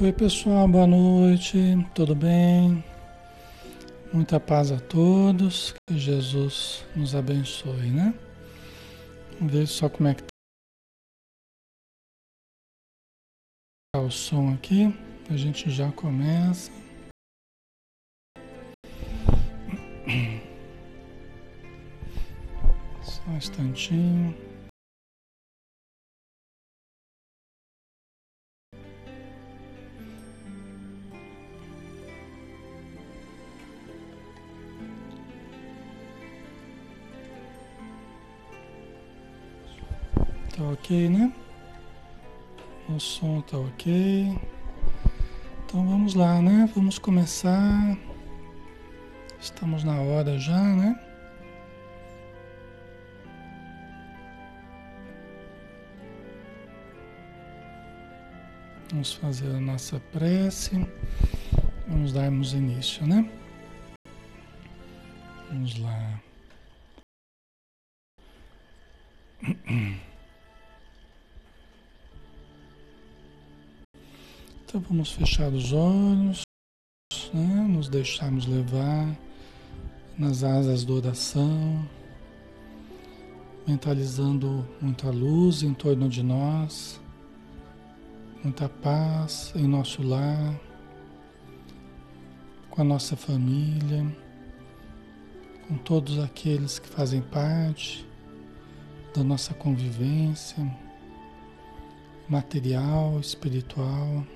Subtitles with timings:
[0.00, 1.58] Oi pessoal, boa noite,
[1.92, 2.84] tudo bem?
[4.12, 8.14] Muita paz a todos, que Jesus nos abençoe, né?
[9.32, 10.22] Vamos ver só como é que
[13.92, 14.94] tá o som aqui,
[15.28, 16.70] a gente já começa.
[23.02, 24.47] Só um instantinho.
[40.88, 41.30] Ok, né?
[42.88, 44.40] O som tá ok.
[45.64, 46.70] Então vamos lá, né?
[46.74, 47.98] Vamos começar.
[49.38, 50.98] Estamos na hora já, né?
[58.90, 60.88] Vamos fazer a nossa prece.
[61.86, 63.30] Vamos darmos início, né?
[65.50, 66.20] Vamos lá.
[74.68, 76.42] Então vamos fechar os olhos,
[77.32, 77.66] né?
[77.70, 79.18] nos deixarmos levar
[80.18, 81.88] nas asas da oração,
[83.66, 87.00] mentalizando muita luz em torno de nós,
[88.44, 90.60] muita paz em nosso lar,
[92.68, 94.04] com a nossa família,
[95.66, 98.06] com todos aqueles que fazem parte
[99.14, 100.62] da nossa convivência
[102.28, 104.26] material, espiritual.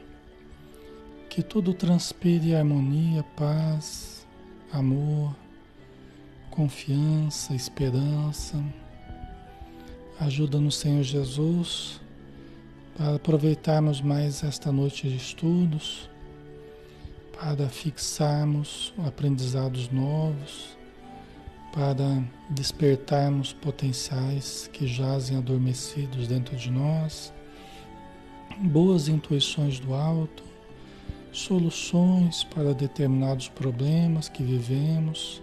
[1.33, 4.27] Que tudo transpire harmonia, paz,
[4.71, 5.35] amor,
[6.51, 8.63] confiança, esperança.
[10.21, 11.99] Ajuda no Senhor Jesus
[12.95, 16.11] para aproveitarmos mais esta noite de estudos,
[17.41, 20.77] para fixarmos aprendizados novos,
[21.73, 27.33] para despertarmos potenciais que jazem adormecidos dentro de nós,
[28.59, 30.52] boas intuições do alto
[31.33, 35.43] soluções para determinados problemas que vivemos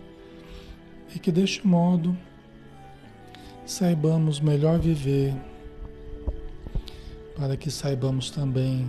[1.13, 2.15] e que deste modo
[3.65, 5.35] saibamos melhor viver,
[7.35, 8.87] para que saibamos também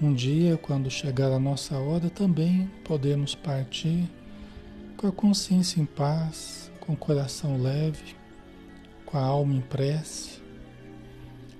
[0.00, 4.08] um dia, quando chegar a nossa hora, também podemos partir
[4.96, 8.14] com a consciência em paz, com o coração leve,
[9.04, 10.40] com a alma em prece,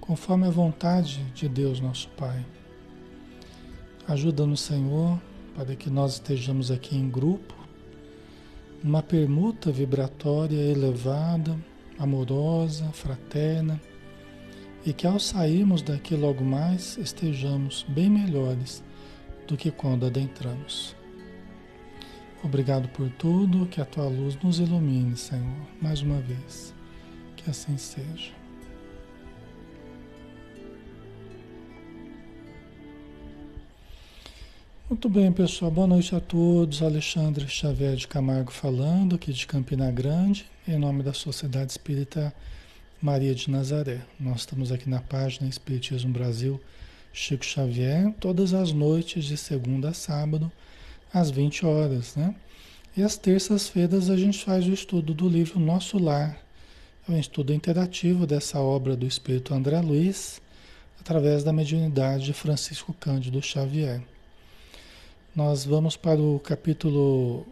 [0.01, 2.45] conforme a vontade de Deus nosso Pai.
[4.09, 5.21] Ajuda-nos, Senhor,
[5.55, 7.55] para que nós estejamos aqui em grupo,
[8.83, 11.55] uma permuta vibratória elevada,
[11.99, 13.79] amorosa, fraterna,
[14.87, 18.83] e que ao sairmos daqui logo mais estejamos bem melhores
[19.47, 20.97] do que quando adentramos.
[22.43, 26.75] Obrigado por tudo, que a tua luz nos ilumine, Senhor, mais uma vez.
[27.37, 28.38] Que assim seja.
[34.89, 35.71] Muito bem, pessoal.
[35.71, 36.81] Boa noite a todos.
[36.81, 42.35] Alexandre Xavier de Camargo falando, aqui de Campina Grande, em nome da Sociedade Espírita
[42.99, 44.01] Maria de Nazaré.
[44.19, 46.59] Nós estamos aqui na página Espiritismo Brasil
[47.13, 50.51] Chico Xavier, todas as noites de segunda a sábado,
[51.13, 52.35] às 20 horas, né?
[52.97, 56.39] E às terças-feiras a gente faz o estudo do livro Nosso Lar.
[57.07, 60.41] É um estudo interativo dessa obra do Espírito André Luiz,
[60.99, 64.01] através da mediunidade de Francisco Cândido Xavier.
[65.39, 67.47] Nós vamos para o capítulo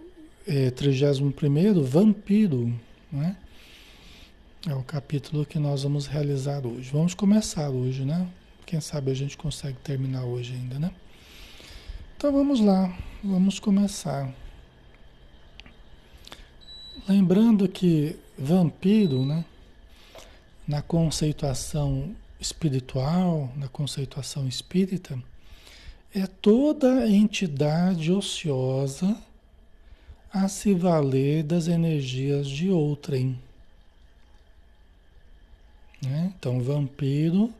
[0.44, 2.74] é, 31, Vampiro,
[3.12, 3.36] né?
[4.66, 6.90] É o capítulo que nós vamos realizar hoje.
[6.90, 8.28] Vamos começar hoje, né?
[8.66, 10.90] Quem sabe a gente consegue terminar hoje ainda, né?
[12.16, 12.92] Então vamos lá,
[13.22, 14.34] vamos começar.
[17.08, 19.44] Lembrando que vampiro, né?
[20.66, 25.16] Na conceituação espiritual, na conceituação espírita,
[26.18, 29.14] é toda entidade ociosa
[30.32, 33.38] a se valer das energias de outrem.
[36.02, 36.32] Né?
[36.34, 37.52] Então, vampiro,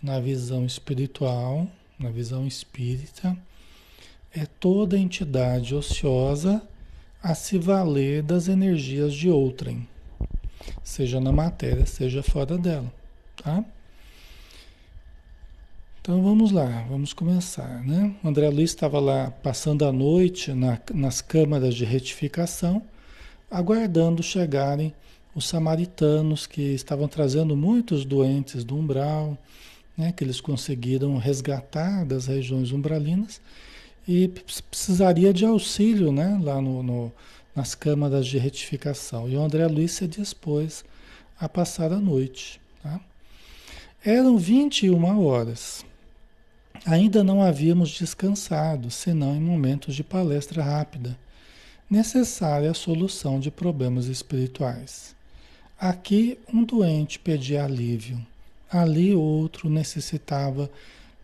[0.00, 1.66] na visão espiritual,
[1.98, 3.36] na visão espírita,
[4.32, 6.62] é toda entidade ociosa
[7.20, 9.84] a se valer das energias de outrem,
[10.84, 12.92] seja na matéria, seja fora dela,
[13.42, 13.64] tá?
[16.06, 18.14] Então vamos lá, vamos começar, né?
[18.22, 22.80] O André Luiz estava lá passando a noite na, nas câmaras de retificação,
[23.50, 24.94] aguardando chegarem
[25.34, 29.36] os samaritanos que estavam trazendo muitos doentes do umbral,
[29.98, 33.40] né, que eles conseguiram resgatar das regiões umbralinas
[34.06, 34.28] e
[34.70, 37.12] precisaria de auxílio né, lá no, no,
[37.52, 39.28] nas câmaras de retificação.
[39.28, 40.84] E o André Luiz se dispôs
[41.36, 42.60] a passar a noite.
[42.80, 43.00] Tá?
[44.04, 45.84] Eram 21 horas.
[46.84, 51.16] Ainda não havíamos descansado, senão em momentos de palestra rápida,
[51.88, 55.14] necessária à solução de problemas espirituais.
[55.78, 58.18] Aqui um doente pedia alívio,
[58.70, 60.70] ali outro necessitava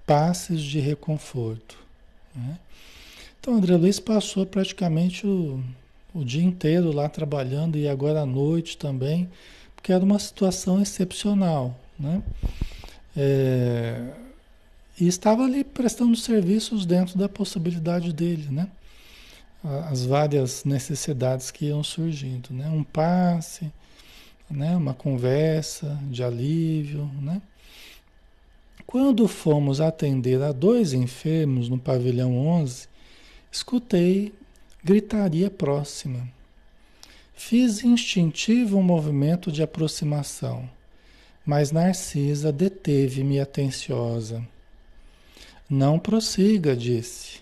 [0.06, 1.78] passes de reconforto.
[2.34, 2.58] Né?
[3.40, 5.62] Então André Luiz passou praticamente o,
[6.14, 9.28] o dia inteiro lá trabalhando e agora à noite também,
[9.74, 11.76] porque era uma situação excepcional.
[11.98, 12.22] Né?
[13.16, 14.12] É,
[14.98, 18.68] e estava ali prestando serviços dentro da possibilidade dele, né?
[19.88, 22.68] As várias necessidades que iam surgindo, né?
[22.68, 23.72] Um passe,
[24.50, 24.76] né?
[24.76, 27.40] Uma conversa de alívio, né?
[28.86, 32.88] Quando fomos atender a dois enfermos no pavilhão 11,
[33.50, 34.34] escutei
[34.84, 36.28] gritaria próxima.
[37.32, 40.68] Fiz instintivo um movimento de aproximação,
[41.46, 44.46] mas Narcisa deteve-me atenciosa.
[45.74, 47.40] Não prossiga, disse.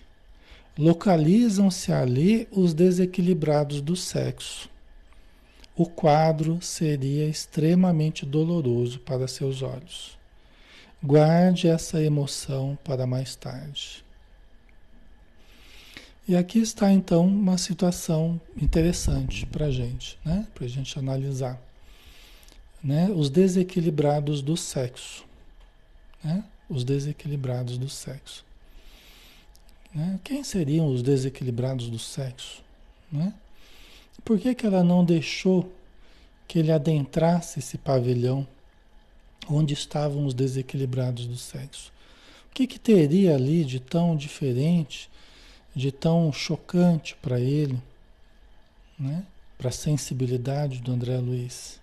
[0.79, 4.69] Localizam-se ali os desequilibrados do sexo.
[5.75, 10.17] O quadro seria extremamente doloroso para seus olhos.
[11.03, 14.01] Guarde essa emoção para mais tarde.
[16.25, 20.47] E aqui está então uma situação interessante para a gente, né?
[20.53, 21.61] Para a gente analisar,
[22.81, 23.09] né?
[23.13, 25.25] Os desequilibrados do sexo,
[26.23, 26.45] né?
[26.71, 28.45] Os desequilibrados do sexo.
[29.93, 30.19] Né?
[30.23, 32.63] Quem seriam os desequilibrados do sexo?
[33.11, 33.33] Né?
[34.23, 35.69] Por que, que ela não deixou
[36.47, 38.47] que ele adentrasse esse pavilhão
[39.49, 41.91] onde estavam os desequilibrados do sexo?
[42.49, 45.09] O que, que teria ali de tão diferente,
[45.75, 47.77] de tão chocante para ele,
[48.97, 49.25] né?
[49.57, 51.80] para a sensibilidade do André Luiz?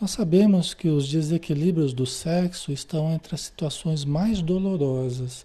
[0.00, 5.44] Nós sabemos que os desequilíbrios do sexo estão entre as situações mais dolorosas,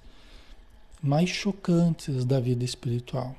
[1.01, 3.35] mais chocantes da vida espiritual,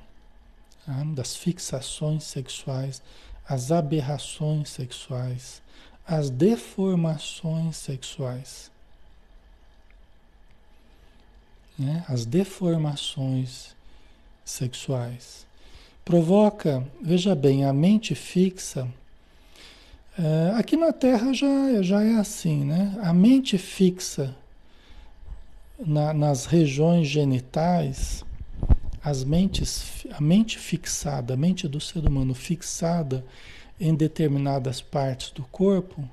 [0.85, 1.03] tá?
[1.15, 3.01] das fixações sexuais,
[3.47, 5.61] as aberrações sexuais,
[6.05, 8.69] as deformações sexuais.
[11.79, 12.03] Né?
[12.09, 13.73] As deformações
[14.43, 15.45] sexuais.
[16.03, 18.87] Provoca, veja bem, a mente fixa
[20.17, 22.97] é, aqui na Terra já, já é assim, né?
[23.01, 24.35] A mente fixa
[25.77, 28.23] na, nas regiões genitais,
[29.03, 33.25] as mentes, a mente fixada, a mente do ser humano fixada
[33.79, 36.07] em determinadas partes do corpo,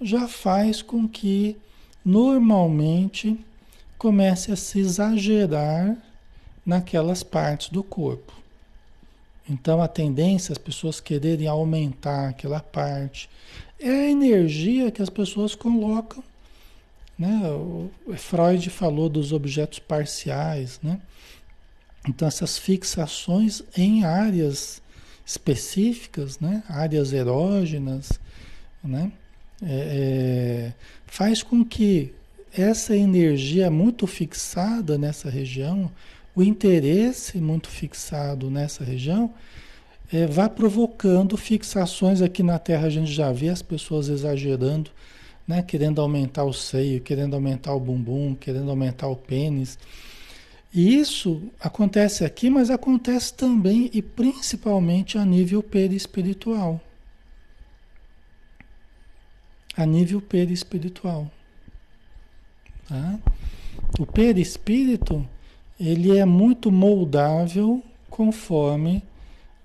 [0.00, 1.56] já faz com que
[2.04, 3.38] normalmente
[3.98, 5.96] comece a se exagerar
[6.64, 8.32] naquelas partes do corpo.
[9.48, 13.28] Então a tendência as pessoas quererem aumentar aquela parte
[13.78, 16.22] é a energia que as pessoas colocam.
[17.18, 17.40] Né?
[18.16, 21.00] Freud falou dos objetos parciais, né?
[22.08, 24.82] Então essas fixações em áreas
[25.24, 26.62] específicas, né?
[26.68, 28.10] áreas erógenas,
[28.82, 29.10] né?
[29.62, 30.72] É, é,
[31.06, 32.14] faz com que
[32.52, 35.90] essa energia muito fixada nessa região
[36.36, 39.32] o interesse muito fixado nessa região
[40.12, 42.86] é, vai provocando fixações aqui na Terra.
[42.86, 44.90] A gente já vê as pessoas exagerando,
[45.48, 45.62] né?
[45.62, 49.78] querendo aumentar o seio, querendo aumentar o bumbum, querendo aumentar o pênis.
[50.74, 56.78] E isso acontece aqui, mas acontece também e principalmente a nível perispiritual.
[59.74, 61.30] A nível perispiritual.
[62.86, 63.18] Tá?
[63.98, 65.26] O perispírito
[65.78, 69.02] ele é muito moldável conforme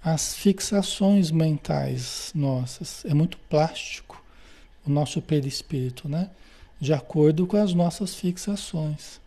[0.04, 3.06] as fixações mentais nossas.
[3.06, 4.22] É muito plástico
[4.86, 6.30] o nosso perispírito, né?
[6.80, 9.22] De acordo com as nossas fixações.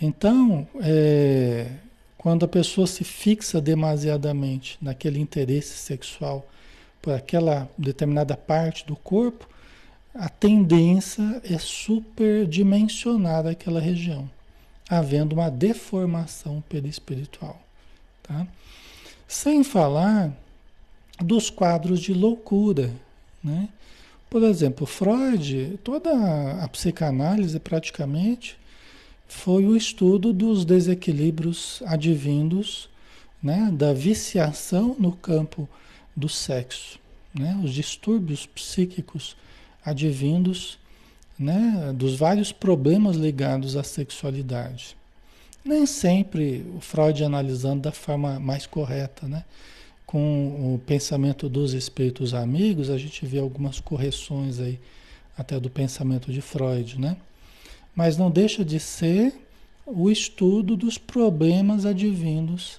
[0.00, 1.70] Então, é,
[2.16, 6.48] quando a pessoa se fixa demasiadamente naquele interesse sexual
[7.02, 9.48] por aquela determinada parte do corpo,
[10.14, 14.30] a tendência é superdimensionar aquela região
[14.88, 17.60] havendo uma deformação perispiritual.
[18.22, 18.46] Tá?
[19.26, 20.32] Sem falar
[21.18, 22.92] dos quadros de loucura.
[23.42, 23.68] Né?
[24.28, 28.56] Por exemplo, Freud, toda a psicanálise praticamente
[29.26, 32.88] foi o estudo dos desequilíbrios advindos
[33.42, 35.68] né, da viciação no campo
[36.16, 36.98] do sexo,
[37.34, 39.36] né, os distúrbios psíquicos
[39.84, 40.78] advindos
[41.38, 44.96] né, dos vários problemas ligados à sexualidade.
[45.64, 49.44] Nem sempre o Freud analisando da forma mais correta, né?
[50.04, 54.78] Com o pensamento dos espíritos amigos, a gente vê algumas correções aí
[55.36, 57.16] até do pensamento de Freud, né?
[57.96, 59.34] Mas não deixa de ser
[59.86, 62.78] o estudo dos problemas advindos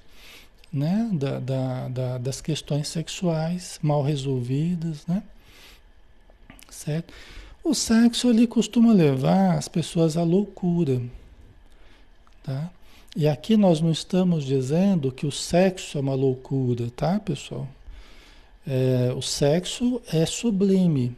[0.75, 1.09] né?
[1.13, 5.23] Da, da, da, das questões sexuais mal resolvidas, né?
[6.69, 7.13] Certo?
[7.65, 11.01] O sexo ele costuma levar as pessoas à loucura,
[12.43, 12.69] tá?
[13.15, 17.67] E aqui nós não estamos dizendo que o sexo é uma loucura, tá, pessoal?
[18.67, 21.17] É, o sexo é sublime.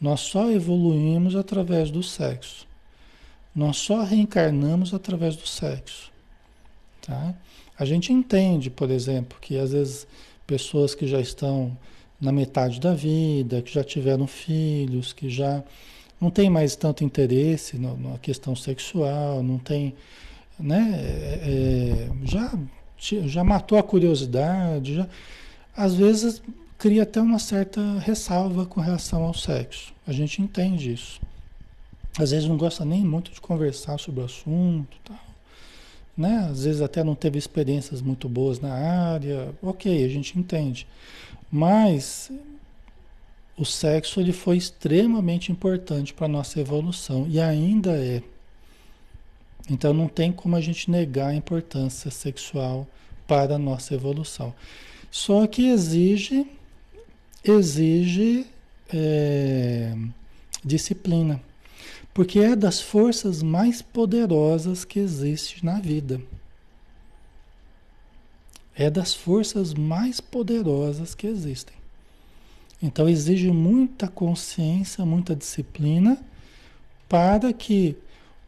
[0.00, 2.66] Nós só evoluímos através do sexo.
[3.54, 6.10] Nós só reencarnamos através do sexo,
[7.02, 7.34] tá?
[7.78, 10.06] A gente entende, por exemplo, que às vezes
[10.46, 11.76] pessoas que já estão
[12.22, 15.62] na metade da vida, que já tiveram filhos, que já
[16.20, 19.92] não tem mais tanto interesse na, questão sexual, não tem,
[20.58, 22.56] né, é, é já,
[23.26, 25.08] já matou a curiosidade, já,
[25.76, 26.40] às vezes
[26.78, 29.92] cria até uma certa ressalva com relação ao sexo.
[30.06, 31.20] A gente entende isso.
[32.18, 35.32] Às vezes não gosta nem muito de conversar sobre o assunto, tal
[36.16, 36.48] né?
[36.50, 40.86] Às vezes até não teve experiências muito boas na área, ok, a gente entende.
[41.52, 42.32] Mas
[43.58, 48.22] o sexo ele foi extremamente importante para a nossa evolução e ainda é.
[49.70, 52.88] Então não tem como a gente negar a importância sexual
[53.26, 54.54] para a nossa evolução.
[55.10, 56.46] Só que exige,
[57.44, 58.46] exige
[58.92, 59.94] é,
[60.64, 61.38] disciplina.
[62.14, 66.20] Porque é das forças mais poderosas que existe na vida.
[68.74, 71.76] É das forças mais poderosas que existem.
[72.82, 76.18] Então exige muita consciência, muita disciplina
[77.08, 77.96] para que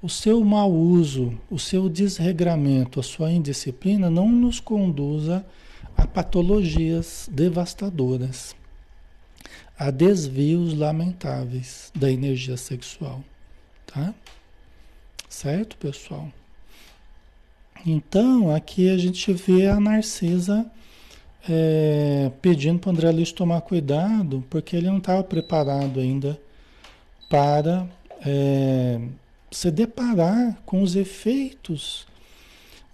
[0.03, 5.47] o seu mau uso, o seu desregramento, a sua indisciplina não nos conduza
[5.97, 8.57] a patologias devastadoras,
[9.79, 13.23] a desvios lamentáveis da energia sexual.
[13.87, 14.13] Tá?
[15.29, 16.31] Certo, pessoal?
[17.87, 20.65] Então, aqui a gente vê a Narcisa
[21.49, 26.41] é, pedindo para o André Luiz tomar cuidado, porque ele não estava preparado ainda
[27.29, 27.87] para
[28.25, 29.01] é,
[29.51, 32.07] se deparar com os efeitos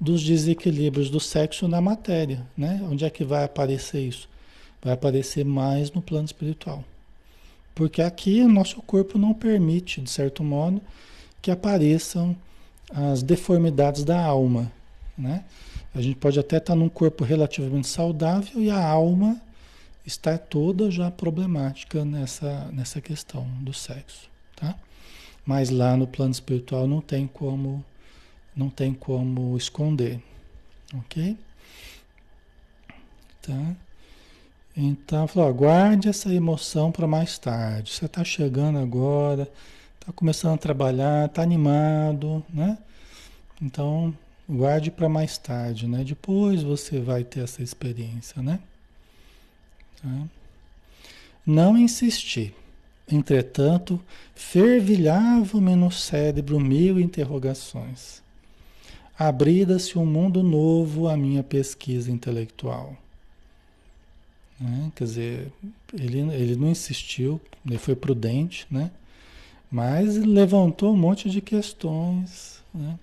[0.01, 2.45] dos desequilíbrios do sexo na matéria.
[2.57, 2.81] Né?
[2.91, 4.29] Onde é que vai aparecer isso?
[4.83, 6.83] Vai aparecer mais no plano espiritual.
[7.75, 10.81] Porque aqui o nosso corpo não permite, de certo modo,
[11.41, 12.37] que apareçam
[12.93, 14.73] as deformidades da alma.
[15.17, 15.45] Né?
[15.95, 19.41] A gente pode até estar num corpo relativamente saudável e a alma
[20.07, 24.29] está toda já problemática nessa, nessa questão do sexo.
[24.57, 24.75] Tá?
[25.45, 27.85] Mas lá no plano espiritual não tem como,
[28.55, 30.23] não tem como esconder.
[30.95, 31.37] Ok?
[33.43, 33.77] Tá?
[34.77, 37.93] Então, falou, guarde essa emoção para mais tarde.
[37.93, 39.51] Você está chegando agora,
[39.99, 42.79] está começando a trabalhar, está animado, né?
[43.61, 44.15] Então,
[44.51, 46.03] guarde para mais tarde, né?
[46.05, 48.61] Depois você vai ter essa experiência, né?
[50.03, 50.25] Tá?
[51.47, 52.55] Não insistir.
[53.11, 54.01] Entretanto,
[54.35, 58.23] fervilhavam-me no cérebro mil interrogações.
[59.19, 62.97] Abrida-se um mundo novo à minha pesquisa intelectual.
[64.59, 64.93] Né?
[64.95, 65.53] Quer dizer,
[65.93, 68.91] ele, ele não insistiu, ele foi prudente, né?
[69.71, 72.63] mas levantou um monte de questões.
[72.73, 72.99] Né?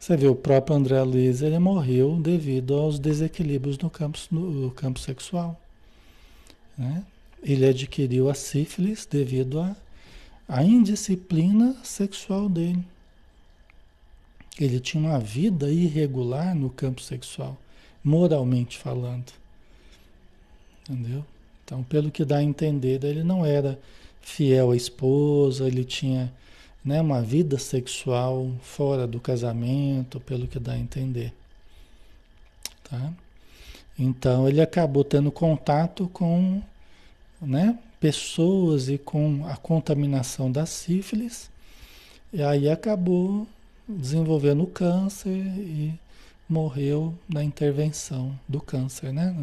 [0.00, 4.98] Você vê, o próprio André Luiz ele morreu devido aos desequilíbrios no campo, no campo
[4.98, 5.60] sexual.
[6.76, 7.04] Né?
[7.42, 9.76] Ele adquiriu a sífilis devido à
[10.48, 12.82] a, a indisciplina sexual dele.
[14.58, 17.58] Ele tinha uma vida irregular no campo sexual,
[18.02, 19.30] moralmente falando.
[20.88, 21.22] Entendeu?
[21.62, 23.78] Então, pelo que dá a entender, ele não era
[24.22, 26.32] fiel à esposa, ele tinha
[26.84, 31.32] né, uma vida sexual fora do casamento, pelo que dá a entender.
[32.84, 33.12] Tá?
[33.98, 36.62] Então, ele acabou tendo contato com
[37.40, 41.50] né, pessoas e com a contaminação da sífilis,
[42.32, 43.46] e aí acabou
[43.88, 45.92] desenvolvendo câncer e
[46.48, 49.34] morreu na intervenção do câncer, né?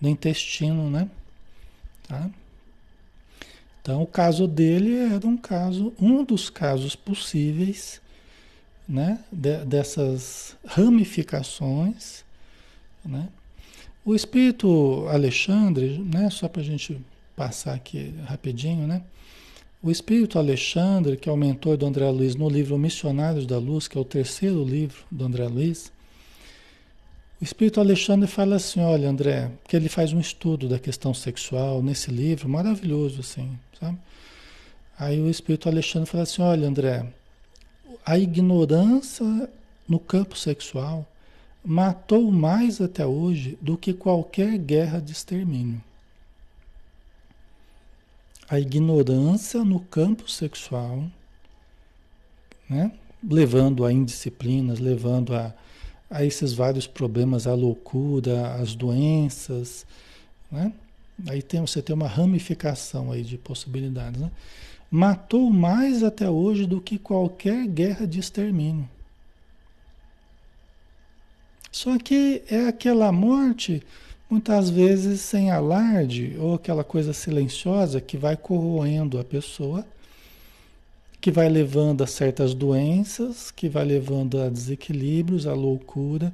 [0.00, 1.08] no intestino, né?
[2.06, 2.30] Tá?
[3.86, 8.00] Então, o caso dele era um caso, um dos casos possíveis,
[8.88, 9.20] né?
[9.30, 12.24] De, dessas ramificações,
[13.04, 13.28] né?
[14.04, 16.28] O espírito Alexandre, né?
[16.30, 17.00] Só para a gente
[17.36, 19.02] passar aqui rapidinho, né?
[19.80, 23.86] O espírito Alexandre, que é o mentor do André Luiz no livro Missionários da Luz,
[23.86, 25.92] que é o terceiro livro do André Luiz,
[27.40, 31.82] o espírito Alexandre fala assim: olha, André, que ele faz um estudo da questão sexual
[31.82, 33.98] nesse livro, maravilhoso, assim, sabe?
[34.98, 37.06] Aí o espírito Alexandre fala assim: olha, André,
[38.04, 39.50] a ignorância
[39.88, 41.06] no campo sexual
[41.64, 45.82] matou mais até hoje do que qualquer guerra de extermínio.
[48.48, 51.04] A ignorância no campo sexual,
[52.70, 52.92] né?
[53.28, 55.52] levando a indisciplinas, levando a,
[56.10, 59.84] a esses vários problemas, a loucura, as doenças,
[60.50, 60.72] né?
[61.28, 64.30] Aí tem, você tem uma ramificação aí de possibilidades, né?
[64.90, 68.88] Matou mais até hoje do que qualquer guerra de extermínio.
[71.72, 73.82] Só que é aquela morte,
[74.30, 79.84] muitas vezes sem alarde, ou aquela coisa silenciosa que vai corroendo a pessoa,
[81.26, 86.32] que vai levando a certas doenças, que vai levando a desequilíbrios, a loucura,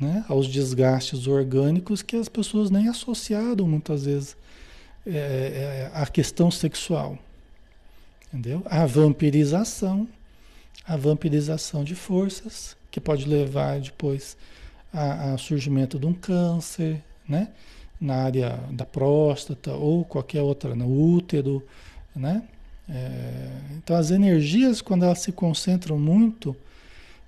[0.00, 0.24] né?
[0.28, 4.36] aos desgastes orgânicos que as pessoas nem associaram muitas vezes
[5.06, 7.16] é, é, à questão sexual.
[8.26, 8.64] Entendeu?
[8.66, 10.08] A vampirização,
[10.84, 14.36] a vampirização de forças, que pode levar depois
[14.92, 17.50] ao surgimento de um câncer, né?
[18.00, 21.64] Na área da próstata ou qualquer outra, no útero,
[22.16, 22.42] né?
[22.88, 26.56] É, então as energias, quando elas se concentram muito,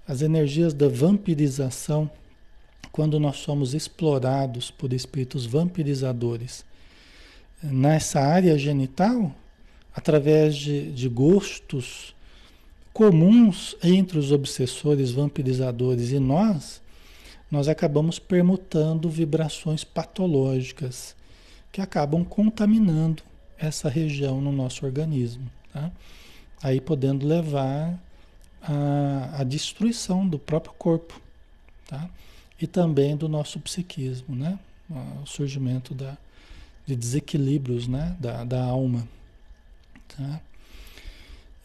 [0.06, 2.10] as energias da vampirização,
[2.92, 6.64] quando nós somos explorados por espíritos vampirizadores
[7.62, 9.34] nessa área genital,
[9.94, 12.14] através de, de gostos
[12.92, 16.80] comuns entre os obsessores vampirizadores e nós,
[17.50, 21.16] nós acabamos permutando vibrações patológicas
[21.72, 23.22] que acabam contaminando
[23.58, 25.90] essa região no nosso organismo, tá?
[26.62, 27.98] Aí podendo levar
[28.62, 31.20] à, destruição do próprio corpo,
[31.86, 32.08] tá?
[32.60, 34.58] E também do nosso psiquismo, né?
[35.22, 36.16] O surgimento da,
[36.86, 38.16] de desequilíbrios, né?
[38.18, 39.06] Da, da alma,
[40.08, 40.40] tá?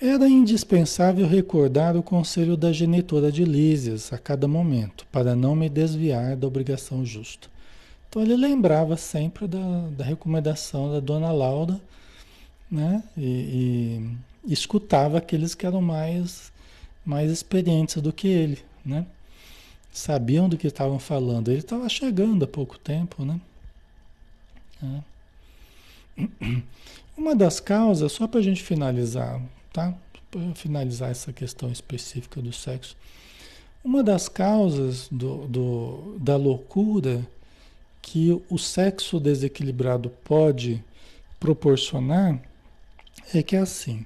[0.02, 5.68] Era indispensável recordar o conselho da genitora de Lísias a cada momento, para não me
[5.68, 7.50] desviar da obrigação justa.
[8.10, 11.80] Então ele lembrava sempre da, da recomendação da dona Laura,
[12.70, 13.04] né?
[13.16, 14.02] E,
[14.44, 16.52] e, escutava aqueles que eram mais,
[17.06, 19.06] mais experientes do que ele, né?
[19.92, 21.50] Sabiam do que estavam falando.
[21.50, 23.40] Ele estava chegando há pouco tempo, né?
[26.18, 26.24] É.
[27.16, 29.40] Uma das causas, só para a gente finalizar,
[29.72, 29.94] tá?
[30.32, 32.96] Para finalizar essa questão específica do sexo,
[33.84, 37.26] uma das causas do, do, da loucura
[38.02, 40.84] que o sexo desequilibrado pode
[41.40, 42.42] proporcionar
[43.34, 44.06] é que é assim,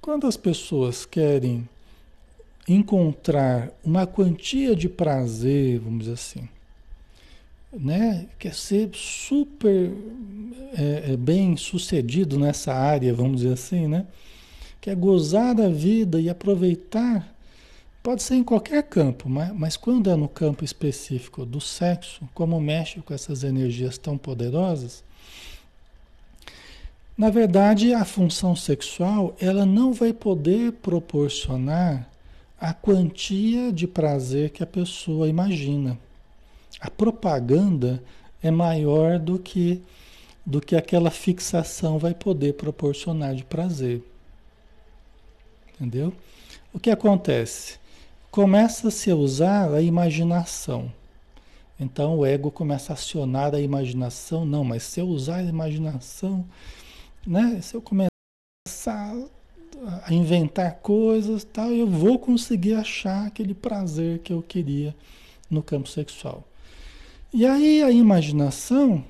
[0.00, 1.68] quando as pessoas querem
[2.68, 6.48] encontrar uma quantia de prazer, vamos dizer assim,
[7.72, 8.26] né?
[8.38, 9.92] Quer ser super
[10.76, 14.06] é, é bem sucedido nessa área, vamos dizer assim, né?
[14.80, 17.36] quer gozar da vida e aproveitar,
[18.02, 22.60] pode ser em qualquer campo, mas, mas quando é no campo específico do sexo, como
[22.60, 25.04] mexe com essas energias tão poderosas,
[27.16, 32.08] na verdade a função sexual ela não vai poder proporcionar
[32.58, 35.98] a quantia de prazer que a pessoa imagina.
[36.80, 38.02] A propaganda
[38.42, 39.82] é maior do que
[40.44, 44.02] do que aquela fixação vai poder proporcionar de prazer.
[45.74, 46.12] Entendeu?
[46.72, 47.78] O que acontece?
[48.30, 50.92] Começa-se a usar a imaginação.
[51.78, 54.44] Então o ego começa a acionar a imaginação.
[54.44, 56.44] Não, mas se eu usar a imaginação,
[57.26, 57.58] né?
[57.62, 58.10] Se eu começar
[60.04, 64.94] a inventar coisas, tal, eu vou conseguir achar aquele prazer que eu queria
[65.50, 66.44] no campo sexual.
[67.32, 69.04] E aí a imaginação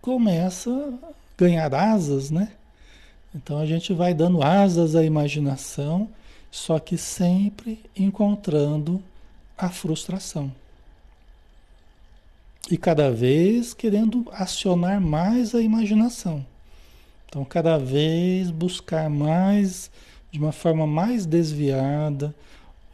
[0.00, 0.70] começa
[1.02, 2.52] a ganhar asas, né?
[3.34, 6.08] Então a gente vai dando asas à imaginação,
[6.54, 9.02] só que sempre encontrando
[9.58, 10.52] a frustração.
[12.70, 16.46] E cada vez querendo acionar mais a imaginação.
[17.26, 19.90] Então, cada vez buscar mais,
[20.30, 22.32] de uma forma mais desviada,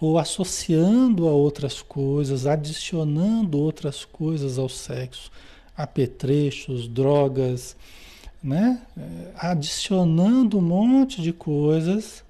[0.01, 5.31] ou associando a outras coisas, adicionando outras coisas ao sexo,
[5.77, 7.77] apetrechos, drogas,
[8.42, 8.81] né?
[9.37, 12.25] adicionando um monte de coisas,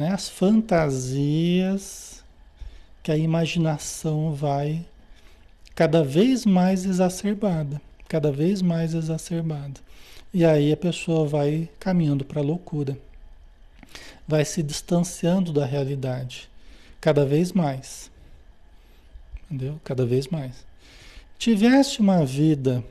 [0.00, 0.14] né?
[0.14, 2.24] as fantasias
[3.02, 4.86] que a imaginação vai
[5.74, 9.78] cada vez mais exacerbada, cada vez mais exacerbada.
[10.32, 12.96] E aí a pessoa vai caminhando para a loucura,
[14.26, 16.48] vai se distanciando da realidade
[16.98, 18.10] cada vez mais.
[19.44, 19.78] Entendeu?
[19.84, 20.64] Cada vez mais.
[21.38, 22.82] Tivesse uma vida,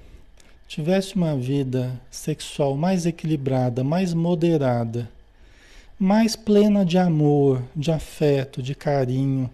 [0.68, 5.10] tivesse uma vida sexual mais equilibrada, mais moderada,
[6.00, 9.50] mais plena de amor, de afeto, de carinho,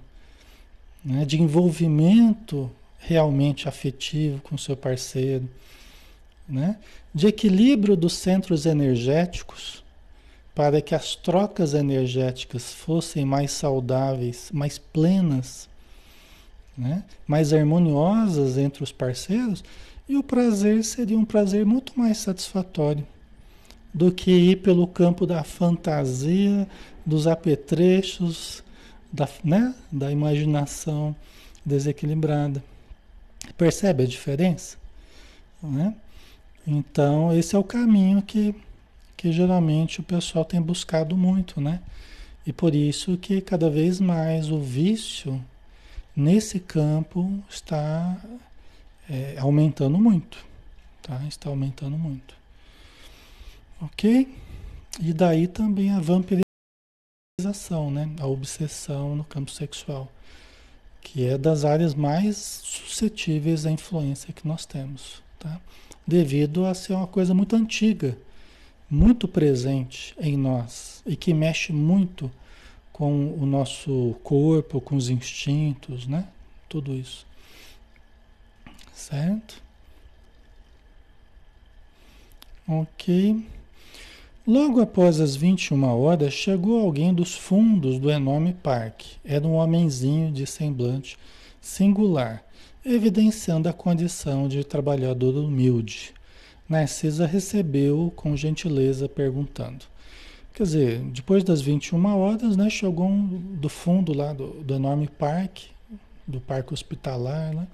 [1.03, 5.49] né, de envolvimento realmente afetivo com seu parceiro,
[6.47, 6.77] né,
[7.13, 9.83] de equilíbrio dos centros energéticos,
[10.53, 15.67] para que as trocas energéticas fossem mais saudáveis, mais plenas,
[16.77, 19.63] né, mais harmoniosas entre os parceiros,
[20.07, 23.05] e o prazer seria um prazer muito mais satisfatório
[23.95, 26.67] do que ir pelo campo da fantasia,
[27.05, 28.61] dos apetrechos,
[29.09, 31.15] da, né, da imaginação
[31.65, 32.61] desequilibrada.
[33.57, 34.75] Percebe a diferença?
[35.63, 35.95] Né?
[36.67, 38.53] Então, esse é o caminho que,
[39.15, 41.79] que geralmente o pessoal tem buscado muito, né?
[42.45, 45.41] E por isso que cada vez mais o vício
[46.13, 48.17] nesse campo está
[49.09, 50.45] é, aumentando muito,
[51.01, 51.21] tá?
[51.29, 52.35] Está aumentando muito.
[53.81, 54.33] Ok?
[54.99, 58.09] E daí também a vampirização, né?
[58.19, 60.11] A obsessão no campo sexual,
[61.01, 65.59] que é das áreas mais suscetíveis à influência que nós temos, tá?
[66.07, 68.17] Devido a ser uma coisa muito antiga,
[68.89, 72.31] muito presente em nós e que mexe muito
[72.93, 76.29] com o nosso corpo, com os instintos, né?
[76.69, 77.27] Tudo isso.
[78.93, 79.61] Certo?
[82.67, 83.45] Ok.
[84.47, 89.17] Logo após as 21 horas, chegou alguém dos fundos do enorme parque.
[89.25, 91.17] Era um homenzinho de semblante
[91.59, 92.45] singular,
[92.85, 96.13] evidenciando a condição de trabalhador humilde.
[96.69, 99.85] Narcisa recebeu com gentileza, perguntando.
[100.53, 105.07] Quer dizer, depois das 21 horas, né, chegou um do fundo lá do, do enorme
[105.07, 105.69] parque,
[106.27, 107.67] do parque hospitalar, né?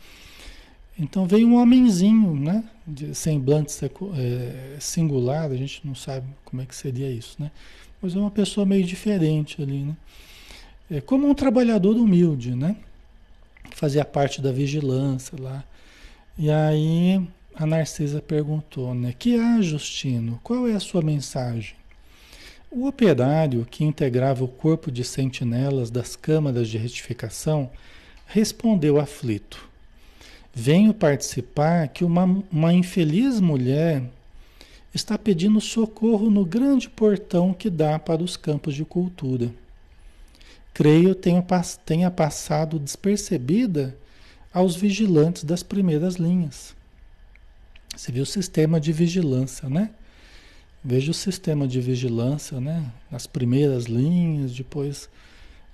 [0.97, 2.63] Então veio um homenzinho, né?
[2.85, 7.51] De semblante é, singular, a gente não sabe como é que seria isso, né?
[8.01, 9.95] Mas é uma pessoa meio diferente ali, né?
[10.89, 12.75] É como um trabalhador humilde, né?
[13.71, 15.63] Fazia parte da vigilância lá.
[16.37, 17.25] E aí
[17.55, 19.13] a Narcisa perguntou, né?
[19.17, 20.39] Que há, Justino?
[20.43, 21.75] Qual é a sua mensagem?
[22.69, 27.69] O operário que integrava o corpo de sentinelas das câmaras de retificação
[28.25, 29.70] respondeu aflito.
[30.53, 34.03] Venho participar que uma, uma infeliz mulher
[34.93, 39.49] está pedindo socorro no grande portão que dá para os campos de cultura.
[40.73, 41.43] Creio tenha,
[41.85, 43.95] tenha passado despercebida
[44.53, 46.75] aos vigilantes das primeiras linhas.
[47.95, 49.91] Você viu o sistema de vigilância, né?
[50.83, 52.91] Veja o sistema de vigilância, né?
[53.09, 55.09] Nas primeiras linhas, depois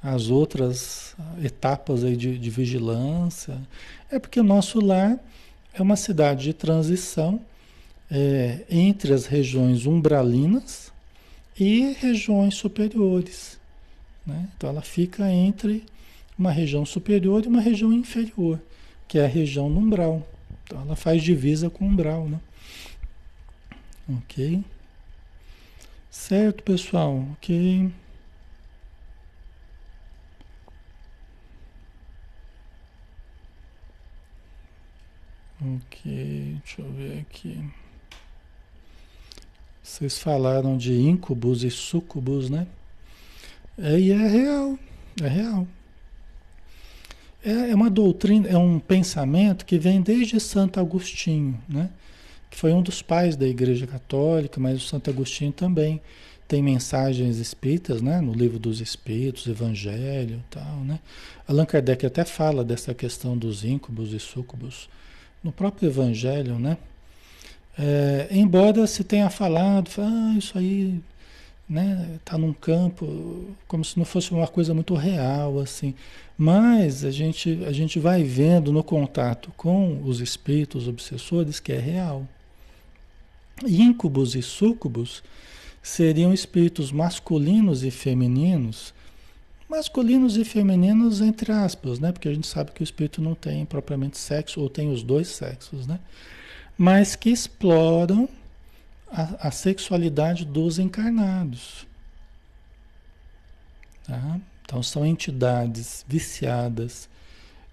[0.02, 3.60] as outras etapas aí de, de vigilância.
[4.10, 5.20] É porque o nosso lar
[5.74, 7.42] é uma cidade de transição
[8.10, 10.92] é, entre as regiões umbralinas
[11.60, 13.60] e regiões superiores.
[14.26, 14.48] Né?
[14.56, 15.84] Então ela fica entre
[16.38, 18.62] uma região superior e uma região inferior,
[19.08, 20.26] que é a região umbral.
[20.64, 22.28] Então ela faz divisa com umbral.
[22.30, 22.40] Né?
[24.10, 24.64] Ok?
[26.10, 27.26] Certo, pessoal?
[27.34, 27.92] Ok.
[35.60, 37.60] Ok, deixa eu ver aqui.
[39.82, 42.68] Vocês falaram de incubus e sucubus, né?
[43.76, 44.78] É, e é real,
[45.24, 45.68] é real.
[47.44, 51.90] É, é uma doutrina, é um pensamento que vem desde Santo Agostinho, né?
[52.52, 56.00] Que foi um dos pais da Igreja Católica, mas o Santo Agostinho também
[56.48, 58.22] tem mensagens espíritas, né?
[58.22, 61.00] No livro dos Espíritos, Evangelho tal, né?
[61.48, 64.88] Allan Kardec até fala dessa questão dos íncubos e sucubus
[65.44, 66.78] no próprio Evangelho, né?
[67.78, 71.00] É, embora se tenha falado, ah, isso aí
[71.70, 75.94] né, tá num campo como se não fosse uma coisa muito real assim,
[76.38, 81.80] mas a gente a gente vai vendo no contato com os espíritos obsessores que é
[81.80, 82.26] real.
[83.66, 85.24] Íncubos e súcubos
[85.82, 88.94] seriam espíritos masculinos e femininos
[89.70, 92.12] masculinos e femininos entre aspas, né?
[92.12, 95.28] Porque a gente sabe que o espírito não tem propriamente sexo ou tem os dois
[95.28, 96.00] sexos, né?
[96.78, 98.30] Mas que exploram
[99.10, 101.86] a, a sexualidade dos encarnados.
[104.06, 104.40] Tá?
[104.64, 107.10] Então são entidades viciadas,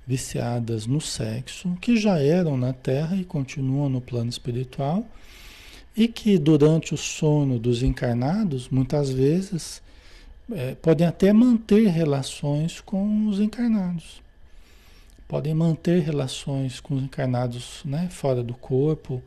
[0.06, 5.06] viciadas no sexo, que já eram na Terra e continuam no plano espiritual,
[5.96, 9.80] e que durante o sono dos encarnados, muitas vezes,
[10.52, 14.22] é, podem até manter relações com os encarnados.
[15.26, 19.22] Podem manter relações com os encarnados né, fora do corpo.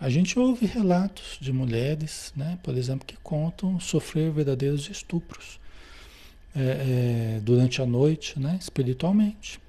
[0.00, 5.58] A gente ouve relatos de mulheres, né, por exemplo, que contam sofrer verdadeiros estupros
[6.54, 6.60] é,
[7.36, 9.60] é, durante a noite, né, espiritualmente.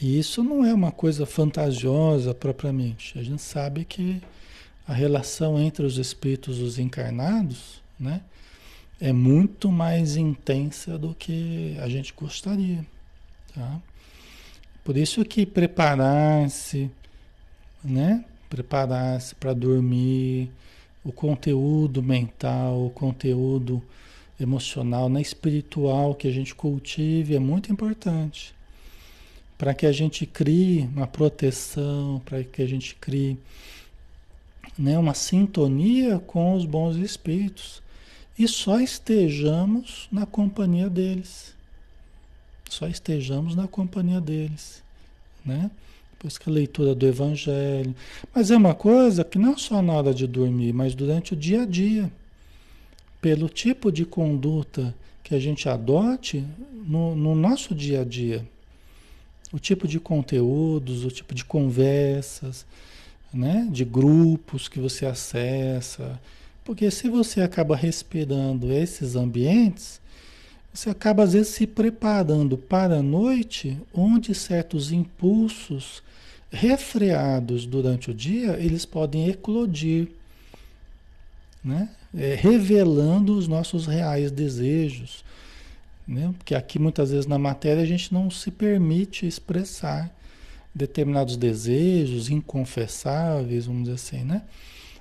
[0.00, 3.18] E isso não é uma coisa fantasiosa propriamente.
[3.18, 4.20] A gente sabe que
[4.86, 8.20] a relação entre os espíritos os encarnados, né,
[9.00, 12.84] é muito mais intensa do que a gente gostaria,
[13.54, 13.80] tá?
[14.82, 16.90] Por isso que preparar-se,
[17.84, 20.50] né, preparar-se para dormir,
[21.04, 23.82] o conteúdo mental, o conteúdo
[24.40, 28.54] emocional, na espiritual que a gente cultive é muito importante.
[29.56, 33.38] Para que a gente crie uma proteção, para que a gente crie
[34.76, 37.82] né, uma sintonia com os bons espíritos
[38.38, 41.54] e só estejamos na companhia deles.
[42.68, 44.82] Só estejamos na companhia deles,
[45.44, 45.70] né?
[46.12, 47.94] Depois que a leitura do Evangelho.
[48.34, 51.62] Mas é uma coisa que não só na hora de dormir, mas durante o dia
[51.62, 52.10] a dia.
[53.20, 56.44] Pelo tipo de conduta que a gente adote
[56.86, 58.46] no, no nosso dia a dia.
[59.52, 62.66] O tipo de conteúdos, o tipo de conversas,
[63.32, 63.68] né?
[63.70, 66.20] de grupos que você acessa.
[66.66, 70.00] Porque se você acaba respirando esses ambientes,
[70.74, 76.02] você acaba às vezes se preparando para a noite, onde certos impulsos
[76.50, 80.08] refreados durante o dia, eles podem eclodir,
[81.62, 81.88] né?
[82.12, 85.24] É, revelando os nossos reais desejos.
[86.06, 86.34] Né?
[86.36, 90.10] Porque aqui muitas vezes na matéria a gente não se permite expressar
[90.74, 94.42] determinados desejos inconfessáveis, vamos dizer assim, né?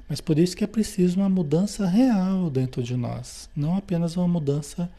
[0.07, 4.27] Mas por isso que é preciso uma mudança real dentro de nós, não apenas uma
[4.27, 4.89] mudança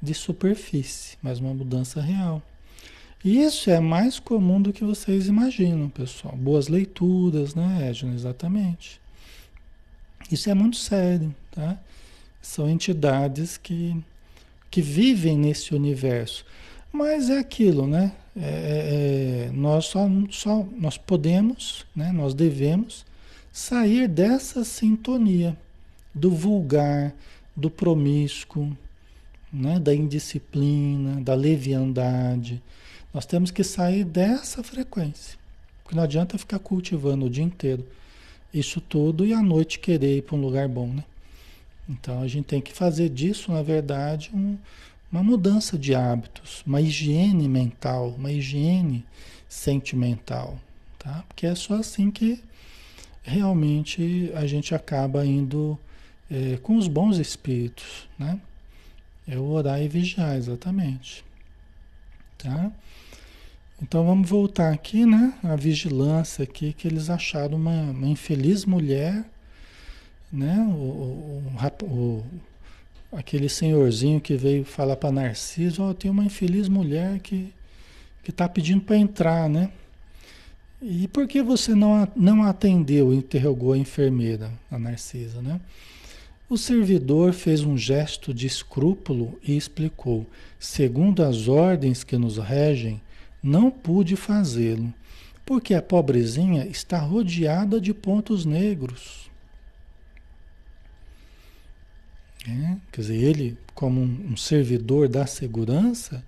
[0.00, 2.42] de superfície, mas uma mudança real.
[3.24, 6.36] E isso é mais comum do que vocês imaginam, pessoal.
[6.36, 8.14] Boas leituras, né, Edna?
[8.14, 9.00] Exatamente.
[10.30, 11.78] Isso é muito sério, tá?
[12.40, 13.96] São entidades que,
[14.70, 16.44] que vivem nesse universo.
[16.92, 18.12] Mas é aquilo, né?
[18.36, 22.10] É, é, é, nós só, só nós podemos, né?
[22.12, 23.04] nós devemos
[23.52, 25.56] sair dessa sintonia
[26.14, 27.14] do vulgar,
[27.54, 28.76] do promíscuo,
[29.52, 29.78] né?
[29.78, 32.62] da indisciplina, da leviandade.
[33.12, 35.38] Nós temos que sair dessa frequência.
[35.82, 37.86] Porque não adianta ficar cultivando o dia inteiro
[38.52, 41.04] isso tudo e à noite querer ir para um lugar bom, né?
[41.88, 44.58] Então a gente tem que fazer disso, na verdade, um,
[45.10, 49.04] uma mudança de hábitos, uma higiene mental, uma higiene
[49.48, 50.58] sentimental,
[50.98, 51.24] tá?
[51.28, 52.42] Porque é só assim que
[53.22, 55.78] realmente a gente acaba indo
[56.30, 58.40] é, com os bons espíritos, né?
[59.26, 61.24] É o orar e vigiar, exatamente.
[62.38, 62.72] Tá?
[63.80, 65.34] Então vamos voltar aqui, né?
[65.42, 69.24] A vigilância aqui, que eles acharam uma, uma infeliz mulher,
[70.32, 70.58] né?
[70.70, 71.42] O,
[71.82, 72.24] o, o,
[73.16, 77.52] aquele senhorzinho que veio falar para Narciso, oh, tem uma infeliz mulher que
[78.22, 79.70] que está pedindo para entrar, né?
[80.84, 83.14] E por que você não, não atendeu?
[83.14, 85.60] Interrogou a enfermeira, a Narcisa, né?
[86.48, 90.26] O servidor fez um gesto de escrúpulo e explicou:
[90.58, 93.00] segundo as ordens que nos regem,
[93.40, 94.92] não pude fazê-lo,
[95.46, 99.30] porque a pobrezinha está rodeada de pontos negros.
[102.46, 106.24] É, quer dizer, ele, como um, um servidor da segurança,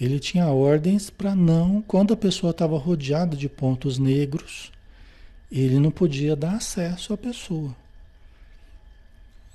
[0.00, 4.70] ele tinha ordens para não, quando a pessoa estava rodeada de pontos negros,
[5.50, 7.74] ele não podia dar acesso à pessoa.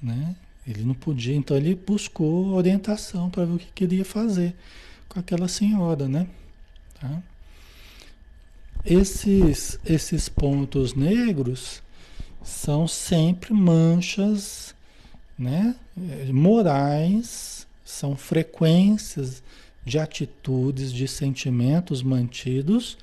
[0.02, 0.36] Né?
[0.68, 4.56] Ele não podia, então ele buscou orientação para ver o que queria fazer
[5.08, 6.28] com aquela senhora, né?
[7.00, 7.22] Tá?
[8.84, 11.84] Esses, esses pontos negros
[12.44, 14.74] são sempre manchas
[15.38, 15.76] né,
[16.32, 19.44] morais, são frequências
[19.84, 22.98] de atitudes, de sentimentos mantidos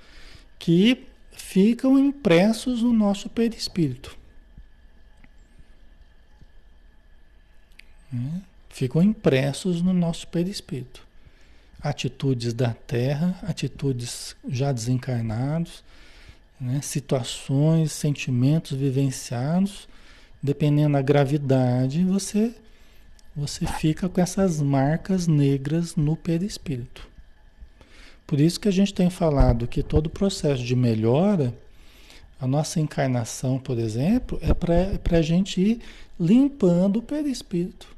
[0.59, 4.17] que ficam impressos no nosso perispírito.
[8.13, 8.43] Né?
[8.69, 11.09] Ficam impressos no nosso perispírito
[11.81, 15.85] atitudes da Terra, atitudes já desencarnados,
[16.61, 16.81] né?
[16.83, 19.89] situações, sentimentos vivenciados,
[20.43, 22.55] dependendo da gravidade, você
[23.39, 27.09] você fica com essas marcas negras no perispírito.
[28.27, 31.55] Por isso que a gente tem falado que todo processo de melhora,
[32.41, 35.81] A nossa encarnação, por exemplo, é para é a gente ir
[36.21, 37.89] limpando o perispírito.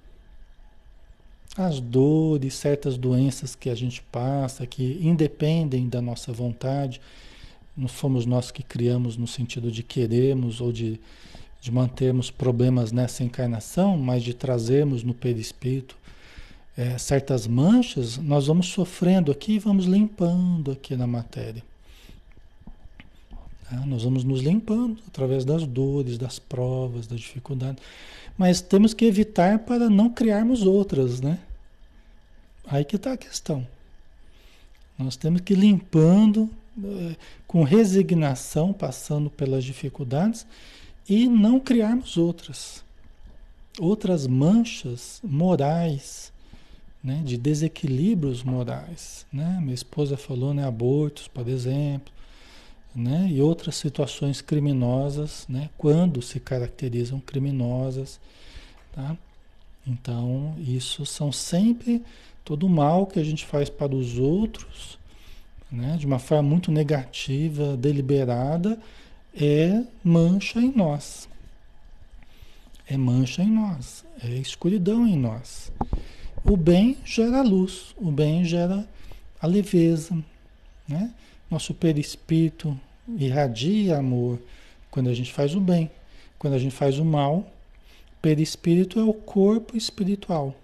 [1.57, 7.03] As dores, certas doenças que a gente passa, que independem da nossa vontade,
[7.77, 10.99] não fomos nós que criamos no sentido de queremos ou de,
[11.61, 15.97] de mantermos problemas nessa encarnação, mas de trazermos no perispírito
[16.77, 21.63] é, certas manchas, nós vamos sofrendo aqui e vamos limpando aqui na matéria.
[23.69, 23.77] Tá?
[23.85, 27.83] Nós vamos nos limpando através das dores, das provas, das dificuldades.
[28.39, 31.39] Mas temos que evitar para não criarmos outras, né?
[32.67, 33.67] Aí que está a questão.
[34.99, 36.49] Nós temos que ir limpando
[36.83, 40.47] eh, com resignação, passando pelas dificuldades
[41.11, 42.85] e não criarmos outras.
[43.81, 46.33] Outras manchas morais,
[47.03, 49.27] né, de desequilíbrios morais.
[49.33, 49.59] Né?
[49.61, 52.13] Minha esposa falou, né, abortos, por exemplo,
[52.95, 58.21] né, e outras situações criminosas, né, quando se caracterizam criminosas.
[58.93, 59.17] Tá?
[59.85, 62.05] Então, isso são sempre
[62.45, 64.97] todo o mal que a gente faz para os outros,
[65.73, 68.79] né, de uma forma muito negativa, deliberada,
[69.35, 71.29] é mancha em nós.
[72.87, 75.71] É mancha em nós, é escuridão em nós.
[76.45, 78.89] O bem gera luz, o bem gera
[79.41, 80.17] a leveza,
[80.89, 81.13] né?
[81.51, 82.79] Nosso perispírito
[83.17, 84.41] irradia amor
[84.91, 85.91] quando a gente faz o bem.
[86.39, 87.47] Quando a gente faz o mal,
[88.21, 90.55] perispírito é o corpo espiritual.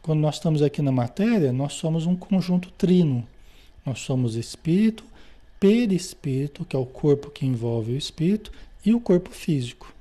[0.00, 3.26] Quando nós estamos aqui na matéria, nós somos um conjunto trino.
[3.84, 5.04] Nós somos espírito,
[5.60, 8.50] perispírito, que é o corpo que envolve o espírito,
[8.84, 9.94] e o corpo físico.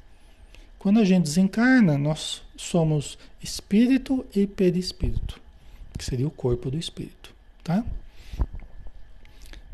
[0.80, 5.39] Quando a gente desencarna, nós somos espírito e perispírito,
[5.97, 7.84] que seria o corpo do espírito, tá?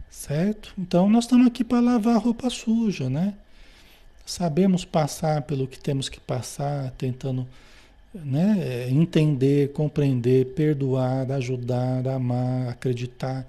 [0.09, 0.73] Certo?
[0.75, 3.35] Então nós estamos aqui para lavar a roupa suja, né?
[4.25, 7.47] Sabemos passar pelo que temos que passar, tentando
[8.11, 13.45] né, entender, compreender, perdoar, ajudar, amar, acreditar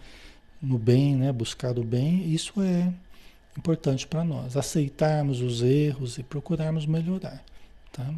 [0.60, 2.32] no bem, né, buscar o bem.
[2.32, 2.92] Isso é
[3.56, 4.56] importante para nós.
[4.56, 7.42] Aceitarmos os erros e procurarmos melhorar.
[7.92, 8.12] Tá?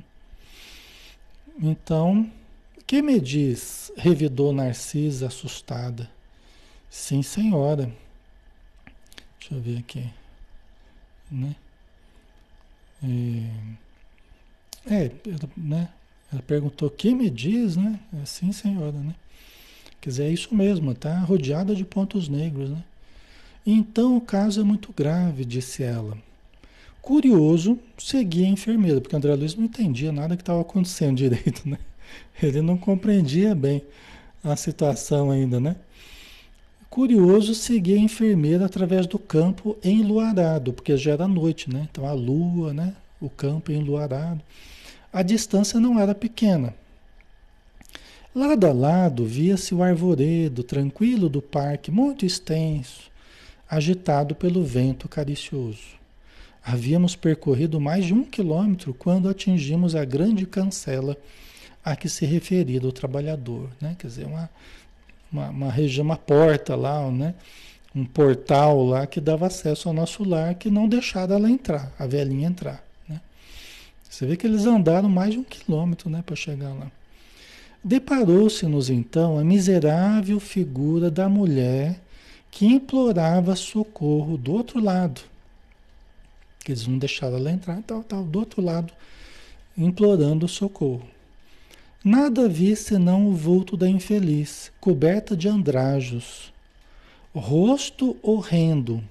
[1.60, 2.30] Então,
[2.86, 3.92] que me diz?
[3.96, 6.10] Revidou Narcisa assustada.
[6.88, 7.92] Sim, senhora.
[9.38, 10.10] Deixa eu ver aqui.
[11.30, 11.54] Né?
[14.86, 15.12] É, é
[15.56, 15.90] né?
[16.32, 18.00] Ela perguntou, que me diz, né?
[18.20, 19.14] É, sim, senhora, né?
[20.08, 22.82] Quer dizer, é isso mesmo, tá rodeada de pontos negros, né?
[23.66, 26.16] Então o caso é muito grave, disse ela.
[27.02, 31.76] Curioso, seguia a enfermeira, porque André Luiz não entendia nada que estava acontecendo direito, né?
[32.42, 33.82] Ele não compreendia bem
[34.42, 35.76] a situação ainda, né?
[36.88, 41.86] Curioso, seguia a enfermeira através do campo enluarado, porque já era noite, né?
[41.90, 42.94] Então a lua, né?
[43.20, 44.40] O campo enluarado.
[45.12, 46.72] A distância não era pequena.
[48.34, 53.10] Lado a lado via-se o arvoredo tranquilo do parque, muito extenso,
[53.68, 55.96] agitado pelo vento caricioso.
[56.62, 61.16] Havíamos percorrido mais de um quilômetro quando atingimos a grande cancela
[61.82, 63.96] a que se referia o trabalhador, né?
[63.98, 64.50] Quer dizer, uma,
[65.32, 67.34] uma, uma região, uma porta lá, né?
[67.94, 72.06] Um portal lá que dava acesso ao nosso lar que não deixava ela entrar, a
[72.06, 73.22] velhinha entrar, né?
[74.08, 76.92] Você vê que eles andaram mais de um quilômetro, né, para chegar lá.
[77.82, 82.00] Deparou-se-nos então a miserável figura da mulher
[82.50, 85.20] que implorava socorro do outro lado
[86.68, 88.92] que eles não deixaram ela entrar, tal, tal, do outro lado,
[89.74, 91.02] implorando socorro.
[92.04, 96.52] Nada vi senão o vulto da infeliz, coberta de andrajos,
[97.34, 99.02] rosto horrendo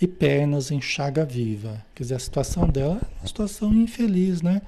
[0.00, 1.84] e pernas em chaga viva.
[1.96, 4.62] Quer dizer, a situação dela é uma situação infeliz, né?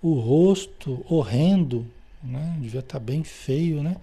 [0.00, 1.86] O rosto horrendo,
[2.22, 2.56] né?
[2.60, 3.96] Devia estar bem feio, né?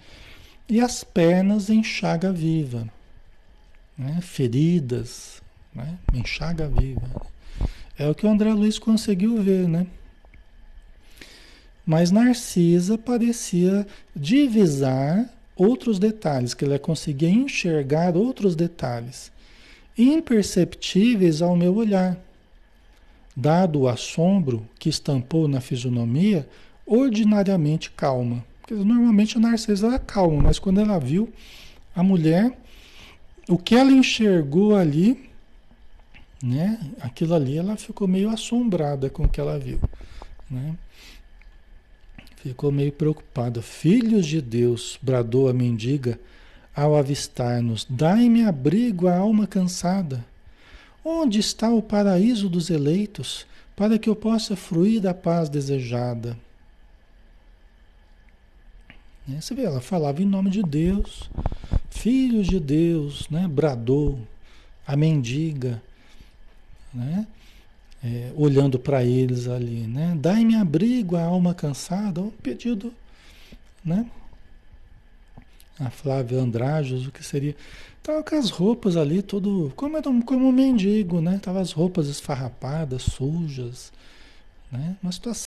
[0.69, 2.87] E as pernas em chaga viva,
[3.97, 4.19] né?
[4.21, 5.41] Feridas,
[5.73, 5.97] né?
[6.13, 7.09] Enxaga viva.
[7.97, 9.87] É o que o André Luiz conseguiu ver, né?
[11.85, 19.31] Mas Narcisa parecia divisar outros detalhes, que ela conseguia enxergar outros detalhes,
[19.97, 22.17] imperceptíveis ao meu olhar.
[23.35, 26.47] Dado o assombro que estampou na fisionomia,
[26.87, 28.43] ordinariamente calma.
[28.61, 31.31] Porque normalmente a Narcisa era calma, mas quando ela viu
[31.95, 32.57] a mulher,
[33.47, 35.27] o que ela enxergou ali
[36.41, 36.79] né?
[37.01, 39.79] Aquilo ali ela ficou meio assombrada com o que ela viu,
[40.49, 40.75] né?
[42.37, 43.61] Ficou meio preocupada.
[43.61, 46.19] Filhos de Deus, bradou a mendiga
[46.75, 50.23] ao avistar-nos, dai-me abrigo à alma cansada.
[51.03, 56.37] Onde está o paraíso dos eleitos, para que eu possa fruir da paz desejada?
[59.27, 59.41] Né?
[59.41, 61.29] Você vê, ela falava em nome de Deus,
[61.89, 63.47] filhos de Deus, né?
[63.47, 64.19] bradou,
[64.85, 65.81] a mendiga,
[66.93, 67.27] né?
[68.03, 70.15] É, olhando para eles ali, né?
[70.17, 72.93] Dai-me abrigo a alma cansada, um pedido,
[73.83, 74.09] né?
[75.79, 77.55] A Flávia Andrajos, o que seria?
[78.01, 81.39] Tava com as roupas ali, todo como como um mendigo, né?
[81.39, 83.91] Tava as roupas esfarrapadas, sujas,
[84.71, 84.95] né?
[85.03, 85.47] Uma situação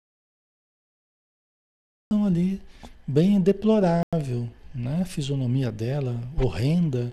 [2.26, 2.60] ali
[3.06, 5.00] bem deplorável, né?
[5.02, 7.12] A fisionomia dela horrenda,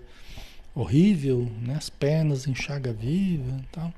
[0.74, 1.74] horrível, né?
[1.76, 3.92] As pernas em chaga viva, tal.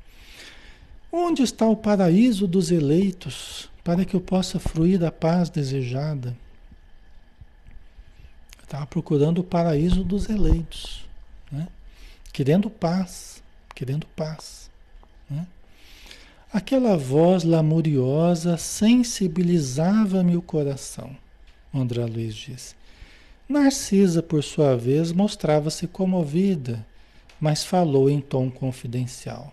[1.11, 6.35] Onde está o paraíso dos eleitos para que eu possa fruir da paz desejada?
[8.63, 11.07] Estava procurando o paraíso dos eleitos,
[11.51, 11.69] né?
[12.33, 13.43] querendo paz,
[13.75, 14.71] querendo paz.
[15.29, 15.47] Né?
[16.51, 21.15] Aquela voz lamuriosa sensibilizava-me o coração,
[21.81, 22.75] André Luiz disse.
[23.49, 26.87] Narcisa, por sua vez, mostrava-se comovida,
[27.41, 29.53] mas falou em tom confidencial.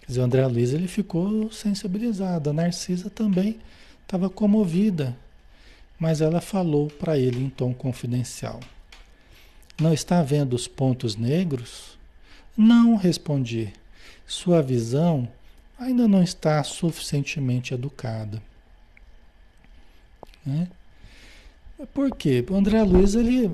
[0.00, 3.58] Quer dizer, o André Luiz ele ficou sensibilizado, a Narcisa também
[4.02, 5.16] estava comovida,
[5.98, 8.60] mas ela falou para ele em tom confidencial.
[9.80, 11.98] Não está vendo os pontos negros?
[12.56, 13.72] Não, respondi.
[14.26, 15.28] Sua visão
[15.78, 18.42] ainda não está suficientemente educada.
[20.44, 20.68] Né?
[21.86, 22.44] Por quê?
[22.48, 23.50] O André Luiz, ele,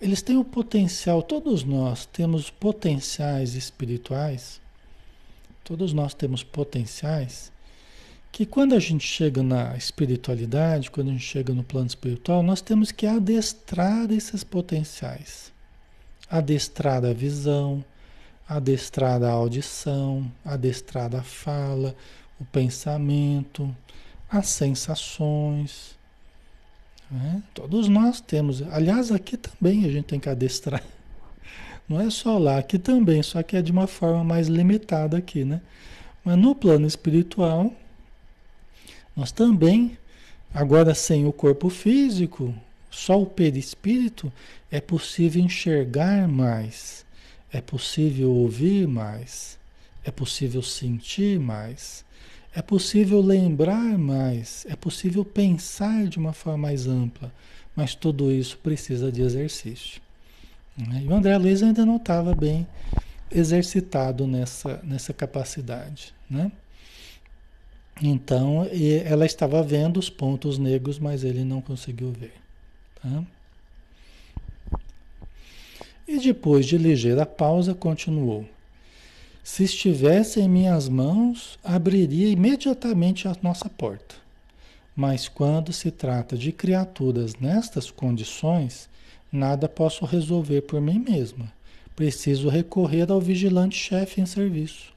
[0.00, 4.60] eles têm o potencial, todos nós temos potenciais espirituais,
[5.62, 7.52] todos nós temos potenciais
[8.34, 12.60] que quando a gente chega na espiritualidade, quando a gente chega no plano espiritual, nós
[12.60, 15.52] temos que adestrar esses potenciais.
[16.28, 17.84] Adestrar a visão,
[18.48, 21.94] adestrar a audição, adestrar a fala,
[22.40, 23.72] o pensamento,
[24.28, 25.96] as sensações.
[27.14, 27.40] Né?
[27.54, 28.60] Todos nós temos.
[28.72, 30.82] Aliás, aqui também a gente tem que adestrar.
[31.88, 35.44] Não é só lá, aqui também, só que é de uma forma mais limitada aqui,
[35.44, 35.60] né?
[36.24, 37.72] Mas no plano espiritual,
[39.14, 39.96] nós também,
[40.52, 42.52] agora sem o corpo físico,
[42.90, 44.32] só o perispírito,
[44.70, 47.04] é possível enxergar mais,
[47.52, 49.56] é possível ouvir mais,
[50.02, 52.03] é possível sentir mais,
[52.54, 57.32] é possível lembrar mais, é possível pensar de uma forma mais ampla,
[57.74, 60.00] mas tudo isso precisa de exercício.
[60.76, 61.02] Né?
[61.04, 62.66] E o André Luiz ainda não estava bem
[63.30, 66.14] exercitado nessa, nessa capacidade.
[66.30, 66.52] Né?
[68.00, 68.68] Então,
[69.04, 72.34] ela estava vendo os pontos negros, mas ele não conseguiu ver.
[73.02, 73.24] Tá?
[76.06, 78.46] E depois de ligeira pausa, continuou.
[79.44, 84.14] Se estivesse em minhas mãos, abriria imediatamente a nossa porta.
[84.96, 88.88] Mas quando se trata de criaturas nestas condições,
[89.30, 91.52] nada posso resolver por mim mesma.
[91.94, 94.94] Preciso recorrer ao vigilante-chefe em serviço.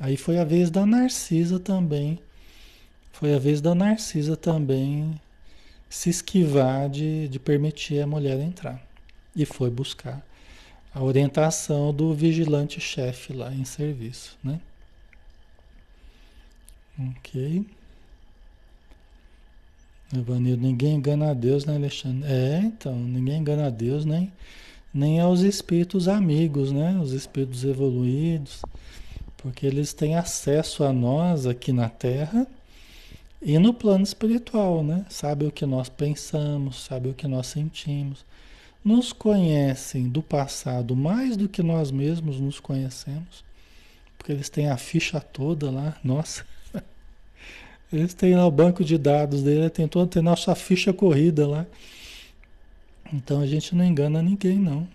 [0.00, 2.18] Aí foi a vez da Narcisa também.
[3.12, 5.20] Foi a vez da Narcisa também
[5.90, 8.82] se esquivar de, de permitir a mulher entrar.
[9.36, 10.26] E foi buscar
[10.98, 14.58] a orientação do vigilante-chefe lá em serviço, né?
[16.98, 17.64] Ok.
[20.12, 22.28] Evanildo, ninguém engana a Deus, né, Alexandre?
[22.28, 24.32] É, então, ninguém engana a Deus, nem,
[24.92, 26.98] nem aos espíritos amigos, né?
[27.00, 28.62] Os espíritos evoluídos.
[29.36, 32.44] Porque eles têm acesso a nós aqui na Terra
[33.40, 35.06] e no plano espiritual, né?
[35.08, 38.26] Sabe o que nós pensamos, sabe o que nós sentimos.
[38.88, 43.44] Nos conhecem do passado mais do que nós mesmos nos conhecemos.
[44.16, 46.42] Porque eles têm a ficha toda lá, nossa.
[47.92, 51.66] Eles têm lá o banco de dados dele, tem toda tem nossa ficha corrida lá.
[53.12, 54.88] Então a gente não engana ninguém, não.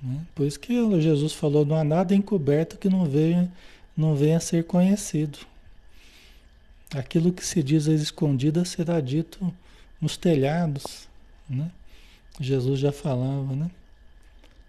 [0.00, 0.24] Né?
[0.32, 3.52] Por isso que Jesus falou: não há nada encoberto que não venha,
[3.96, 5.40] não venha a ser conhecido.
[6.94, 9.52] Aquilo que se diz às escondidas será dito
[10.00, 11.08] nos telhados.
[11.50, 11.68] Né?
[12.40, 13.70] Jesus já falava, né?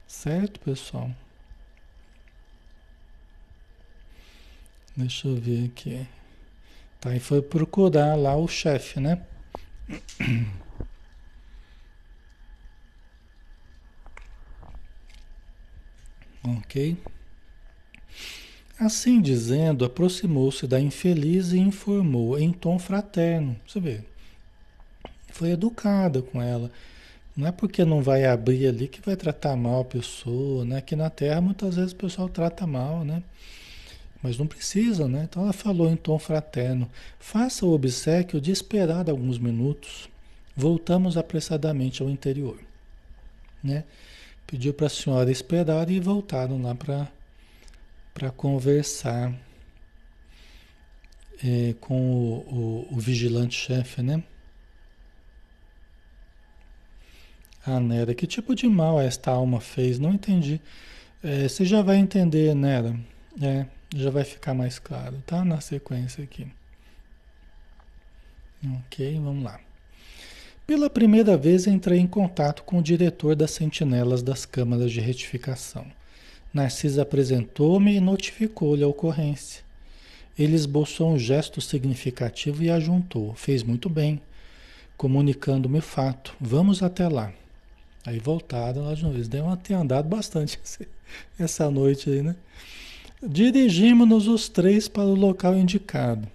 [0.08, 1.12] Certo, pessoal?
[4.96, 6.08] Deixa eu ver aqui.
[7.00, 9.26] Tá, e foi procurar lá o chefe, né?
[16.44, 16.98] Ok?
[18.80, 23.60] Assim dizendo, aproximou-se da infeliz e informou em tom fraterno.
[23.68, 24.02] Você vê,
[25.30, 26.72] foi educada com ela,
[27.38, 30.78] Não é porque não vai abrir ali que vai tratar mal a pessoa, né?
[30.78, 33.22] Aqui na Terra muitas vezes o pessoal trata mal, né?
[34.24, 35.28] Mas não precisa, né?
[35.30, 40.10] Então ela falou em tom fraterno: faça o obsequio de esperar alguns minutos.
[40.56, 42.58] Voltamos apressadamente ao interior,
[43.64, 43.84] né?
[44.48, 47.08] Pediu para a senhora esperar e voltaram lá para
[48.16, 49.32] para conversar
[51.44, 54.24] é, com o, o, o vigilante-chefe, né?
[57.70, 60.00] Ah, Nera, que tipo de mal esta alma fez?
[60.00, 60.62] Não entendi.
[61.22, 62.98] É, você já vai entender, Nera.
[63.42, 65.44] É, já vai ficar mais claro, tá?
[65.44, 66.48] Na sequência aqui.
[68.86, 69.60] Ok, vamos lá.
[70.66, 75.86] Pela primeira vez entrei em contato com o diretor das sentinelas das câmaras de retificação.
[76.54, 79.62] Narcisa apresentou-me e notificou-lhe a ocorrência.
[80.40, 83.34] Ele esboçou um gesto significativo e ajuntou.
[83.36, 84.22] Fez muito bem,
[84.96, 86.34] comunicando-me o fato.
[86.40, 87.34] Vamos até lá.
[88.08, 89.18] Aí voltaram lá de novo.
[89.18, 90.58] Eles devem ter andado bastante
[91.38, 92.38] essa noite aí, né?
[93.22, 96.26] Dirigimos-nos os três para o local indicado.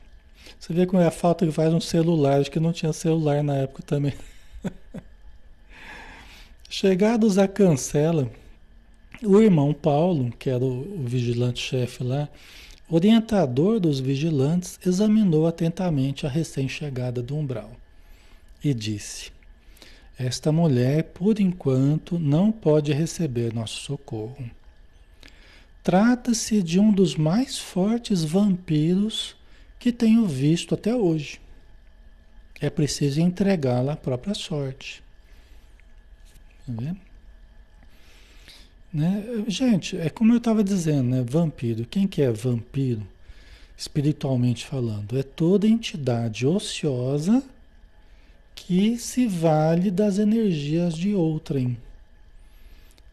[0.60, 2.38] Você vê como é a falta que faz um celular.
[2.40, 4.12] Acho que não tinha celular na época também.
[6.68, 8.30] Chegados à cancela,
[9.22, 12.28] o irmão Paulo, que era o, vigilante-chefe lá,
[12.86, 17.70] orientador dos vigilantes, examinou atentamente a recém-chegada do umbral
[18.62, 19.32] e disse:
[20.24, 24.48] Esta mulher, por enquanto, não pode receber nosso socorro.
[25.82, 29.34] Trata-se de um dos mais fortes vampiros
[29.80, 31.40] que tenho visto até hoje.
[32.60, 35.02] É preciso entregá-la à própria sorte.
[36.66, 36.96] Tá?
[38.92, 39.24] Né?
[39.48, 41.24] Gente, é como eu estava dizendo, né?
[41.28, 41.84] vampiro.
[41.84, 43.04] Quem que é vampiro?
[43.76, 47.42] Espiritualmente falando, é toda entidade ociosa
[48.54, 51.76] que se vale das energias de outrem.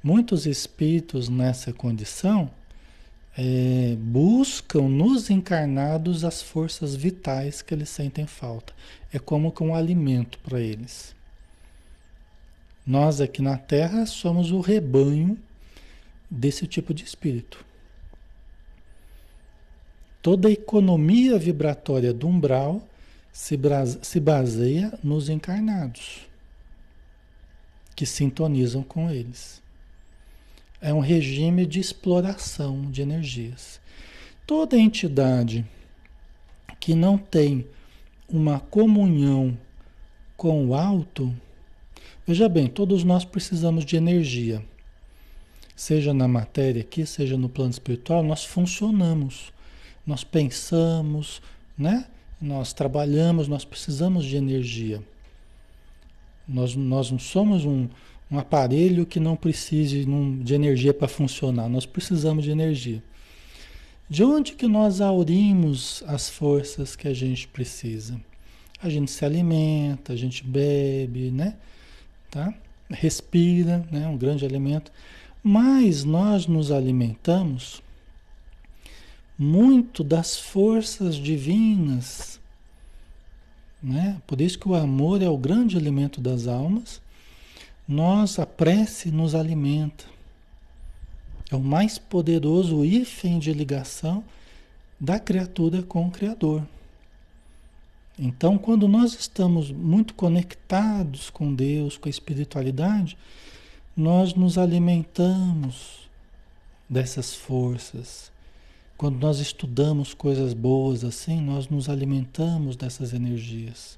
[0.04, 2.50] Muitos espíritos nessa condição
[3.38, 8.74] é, buscam nos encarnados as forças vitais que eles sentem falta.
[9.14, 11.16] É como que um alimento para eles.
[12.86, 15.38] Nós aqui na Terra somos o rebanho
[16.30, 17.64] desse tipo de espírito.
[20.22, 22.82] Toda a economia vibratória do umbral
[23.32, 23.58] se,
[24.02, 26.28] se baseia nos encarnados,
[27.96, 29.62] que sintonizam com eles.
[30.82, 33.82] É um regime de exploração de energias.
[34.46, 35.66] Toda entidade
[36.80, 37.68] que não tem
[38.28, 39.58] uma comunhão
[40.38, 41.36] com o alto,
[42.26, 44.64] veja bem, todos nós precisamos de energia
[45.80, 49.54] seja na matéria aqui, seja no plano espiritual, nós funcionamos,
[50.06, 51.42] nós pensamos,
[51.78, 52.06] né?
[52.42, 55.02] Nós trabalhamos, nós precisamos de energia.
[56.48, 57.88] Nós, nós não somos um,
[58.32, 60.06] um aparelho que não precise
[60.42, 63.04] de energia para funcionar, nós precisamos de energia.
[64.10, 68.20] De onde que nós aurimos as forças que a gente precisa?
[68.82, 71.56] A gente se alimenta, a gente bebe, né?
[72.32, 72.52] Tá?
[72.90, 74.08] Respira, né?
[74.08, 74.92] Um grande alimento.
[75.44, 77.84] Mas nós nos alimentamos
[79.40, 82.42] muito das forças divinas,
[83.82, 84.22] né?
[84.28, 87.02] Por isso que o amor é o grande alimento das almas.
[87.88, 90.04] Nós, a prece nos alimenta.
[91.50, 94.24] É o mais poderoso hífen de ligação
[95.00, 96.68] da criatura com o Criador.
[98.20, 103.18] Então, quando nós estamos muito conectados com Deus, com a espiritualidade,
[103.96, 106.10] nós nos alimentamos
[106.90, 108.30] dessas forças.
[109.00, 113.98] Quando nós estudamos coisas boas assim, nós nos alimentamos dessas energias.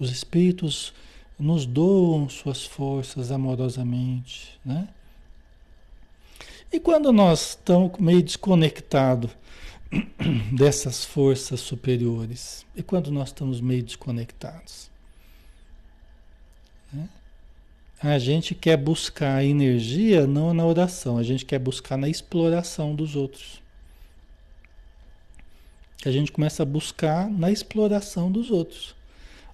[0.00, 0.94] Os espíritos
[1.38, 4.88] nos doam suas forças amorosamente, né?
[6.72, 9.30] E quando nós estamos meio desconectados
[10.56, 12.64] dessas forças superiores?
[12.74, 14.90] E quando nós estamos meio desconectados?
[16.90, 17.10] Né?
[18.02, 23.16] A gente quer buscar energia não na oração, a gente quer buscar na exploração dos
[23.16, 23.62] outros.
[26.08, 28.94] A gente começa a buscar na exploração dos outros.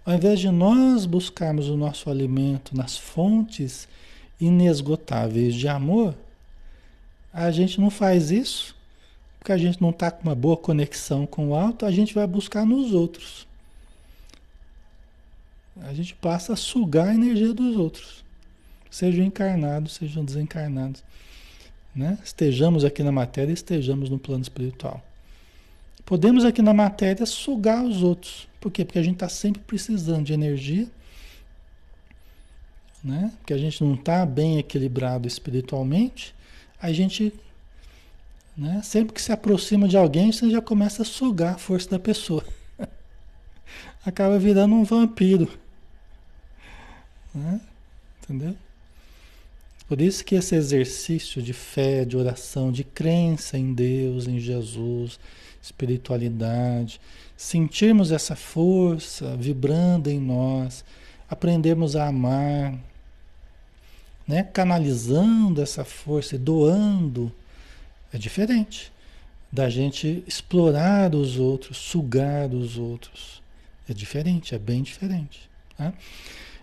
[0.04, 3.88] Ao invés de nós buscarmos o nosso alimento nas fontes
[4.40, 6.14] inesgotáveis de amor,
[7.32, 8.74] a gente não faz isso
[9.38, 12.26] porque a gente não está com uma boa conexão com o alto, a gente vai
[12.26, 13.46] buscar nos outros.
[15.80, 18.20] A gente passa a sugar a energia dos outros
[18.90, 21.02] sejam encarnados, sejam desencarnados.
[21.94, 22.18] Né?
[22.24, 25.02] Estejamos aqui na matéria, estejamos no plano espiritual.
[26.10, 28.48] Podemos aqui na matéria sugar os outros.
[28.60, 28.84] Por quê?
[28.84, 30.88] Porque a gente está sempre precisando de energia.
[33.04, 33.32] né?
[33.38, 36.34] Porque a gente não está bem equilibrado espiritualmente,
[36.82, 37.32] a gente,
[38.56, 38.80] né?
[38.82, 42.44] Sempre que se aproxima de alguém, você já começa a sugar a força da pessoa.
[44.04, 45.48] Acaba virando um vampiro,
[47.32, 47.60] né?
[48.24, 48.56] Entendeu?
[49.86, 55.20] Por isso que esse exercício de fé, de oração, de crença em Deus, em Jesus,
[55.62, 57.00] espiritualidade,
[57.36, 60.84] sentirmos essa força vibrando em nós,
[61.28, 62.74] aprendermos a amar,
[64.26, 64.42] né?
[64.42, 67.32] canalizando essa força e doando,
[68.12, 68.92] é diferente
[69.52, 73.42] da gente explorar os outros, sugar os outros.
[73.88, 75.50] É diferente, é bem diferente.
[75.76, 75.92] Tá?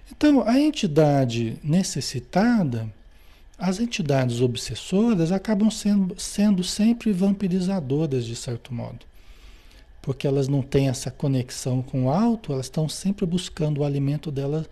[0.09, 2.89] Então, a entidade necessitada,
[3.57, 8.99] as entidades obsessoras acabam sendo, sendo sempre vampirizadoras, de certo modo.
[10.01, 14.31] Porque elas não têm essa conexão com o alto, elas estão sempre buscando o alimento
[14.31, 14.69] delas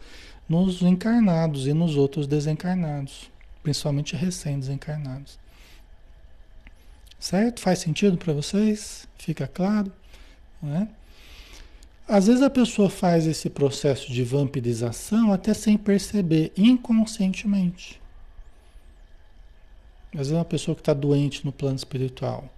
[0.47, 3.31] nos encarnados e nos outros desencarnados,
[3.63, 5.39] principalmente recém-desencarnados.
[7.19, 7.61] Certo?
[7.61, 9.07] Faz sentido para vocês?
[9.17, 9.91] Fica claro?
[10.61, 10.87] Né?
[12.07, 17.99] Às vezes a pessoa faz esse processo de vampirização até sem perceber, inconscientemente.
[20.15, 22.49] Às vezes uma pessoa que está doente no plano espiritual,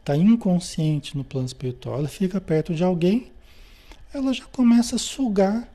[0.00, 3.32] está inconsciente no plano espiritual, ela fica perto de alguém,
[4.12, 5.68] ela já começa a sugar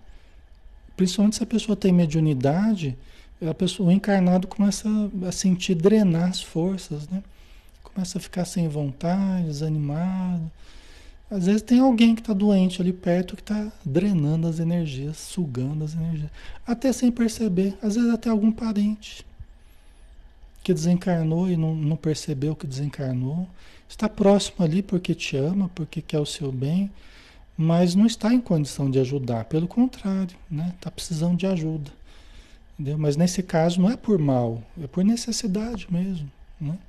[1.00, 2.98] Principalmente se a pessoa tem mediunidade,
[3.42, 4.86] a pessoa, o encarnado começa
[5.26, 7.24] a sentir drenar as forças, né?
[7.82, 10.52] Começa a ficar sem vontade, desanimado.
[11.32, 15.86] Às vezes tem alguém que está doente ali perto que está drenando as energias, sugando
[15.86, 16.30] as energias.
[16.68, 17.78] Até sem perceber.
[17.82, 19.26] Às vezes até algum parente
[20.70, 23.48] que desencarnou e não, não percebeu que desencarnou.
[23.88, 26.92] Está próximo ali porque te ama, porque quer o seu bem
[27.62, 30.72] mas não está em condição de ajudar, pelo contrário, né?
[30.78, 31.92] Está precisando de ajuda.
[32.74, 32.98] Entendeu?
[32.98, 36.32] Mas nesse caso não é por mal, é por necessidade mesmo.
[36.58, 36.80] Né?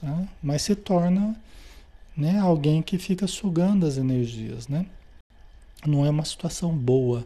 [0.00, 0.26] Tá?
[0.42, 1.40] Mas se torna
[2.16, 4.66] né, alguém que fica sugando as energias.
[4.66, 4.84] Né?
[5.86, 7.24] Não é uma situação boa,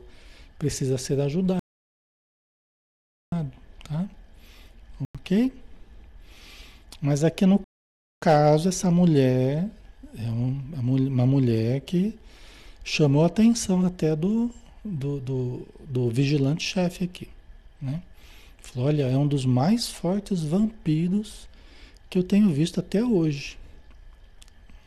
[0.59, 1.63] precisa ser ajudado.
[3.31, 4.11] Tá?
[7.01, 7.61] Mas aqui no
[8.23, 9.69] caso, essa mulher
[10.17, 12.17] é uma mulher que
[12.85, 14.51] chamou a atenção até do,
[14.85, 17.29] do, do, do vigilante-chefe aqui.
[17.81, 18.03] Né?
[18.61, 21.49] Falou, olha, é um dos mais fortes vampiros
[22.09, 23.59] que eu tenho visto até hoje.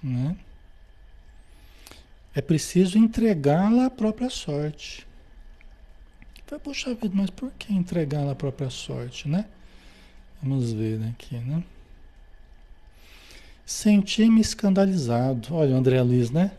[0.01, 0.35] Né?
[2.33, 5.05] É preciso entregá-la à própria sorte.
[6.47, 9.45] Vai, puxa vida, mas por que entregá-la à própria sorte, né?
[10.45, 11.63] Vamos ver aqui, né?
[13.65, 15.55] Senti-me escandalizado.
[15.55, 16.51] Olha André Luiz, né?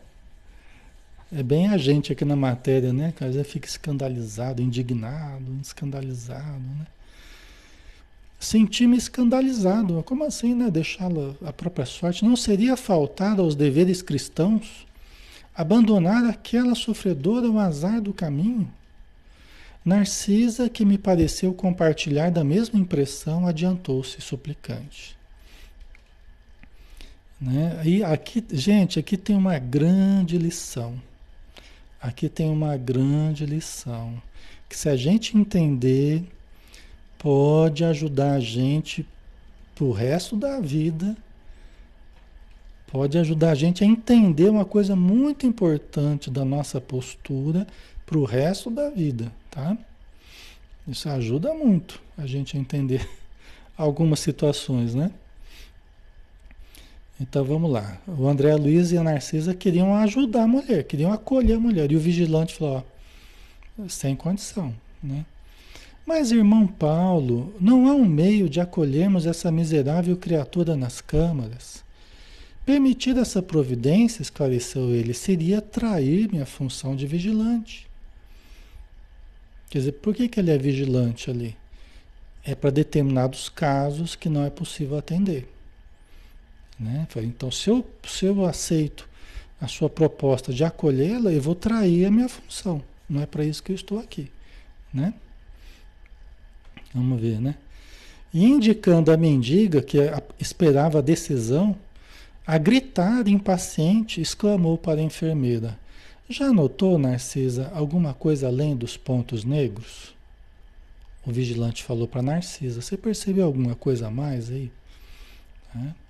[1.31, 3.13] É bem a gente aqui na matéria, né?
[3.15, 6.85] Que às vezes fica escandalizado, indignado, escandalizado, né?
[8.37, 10.03] Senti-me escandalizado.
[10.03, 10.69] Como assim, né?
[10.69, 12.25] Deixá-la a própria sorte.
[12.25, 14.85] Não seria faltar aos deveres cristãos
[15.55, 18.69] abandonar aquela sofredora ao azar do caminho?
[19.87, 25.15] Narcisa, que me pareceu compartilhar da mesma impressão, adiantou-se suplicante.
[27.39, 27.81] Né?
[27.85, 31.01] E aqui, gente, aqui tem uma grande lição.
[32.01, 34.21] Aqui tem uma grande lição,
[34.67, 36.21] que se a gente entender,
[37.17, 39.07] pode ajudar a gente
[39.73, 41.15] pro resto da vida,
[42.87, 47.65] pode ajudar a gente a entender uma coisa muito importante da nossa postura
[48.05, 49.75] para o resto da vida, tá?
[50.87, 53.09] Isso ajuda muito a gente a entender
[53.75, 55.11] algumas situações, né?
[57.19, 57.99] Então vamos lá.
[58.07, 61.91] O André Luiz e a Narcisa queriam ajudar a mulher, queriam acolher a mulher.
[61.91, 62.85] E o vigilante falou:
[63.79, 65.25] ó, sem condição, né?
[66.05, 71.83] Mas, irmão Paulo, não há um meio de acolhermos essa miserável criatura nas câmaras.
[72.65, 77.86] Permitir essa providência, esclareceu ele, seria trair minha função de vigilante.
[79.69, 81.55] Quer dizer, por que, que ele é vigilante ali?
[82.43, 85.47] É para determinados casos que não é possível atender.
[86.79, 87.07] Né?
[87.17, 89.07] Então, se eu, se eu aceito
[89.59, 92.81] a sua proposta de acolhê-la, eu vou trair a minha função.
[93.09, 94.31] Não é para isso que eu estou aqui.
[94.93, 95.13] Né?
[96.93, 97.55] Vamos ver, né?
[98.33, 99.97] E indicando a mendiga que
[100.39, 101.75] esperava a decisão,
[102.45, 105.77] a gritar impaciente, exclamou para a enfermeira:
[106.29, 110.13] Já notou, Narcisa, alguma coisa além dos pontos negros?
[111.25, 114.69] O vigilante falou para Narcisa: Você percebeu alguma coisa a mais aí?
[115.73, 116.07] É.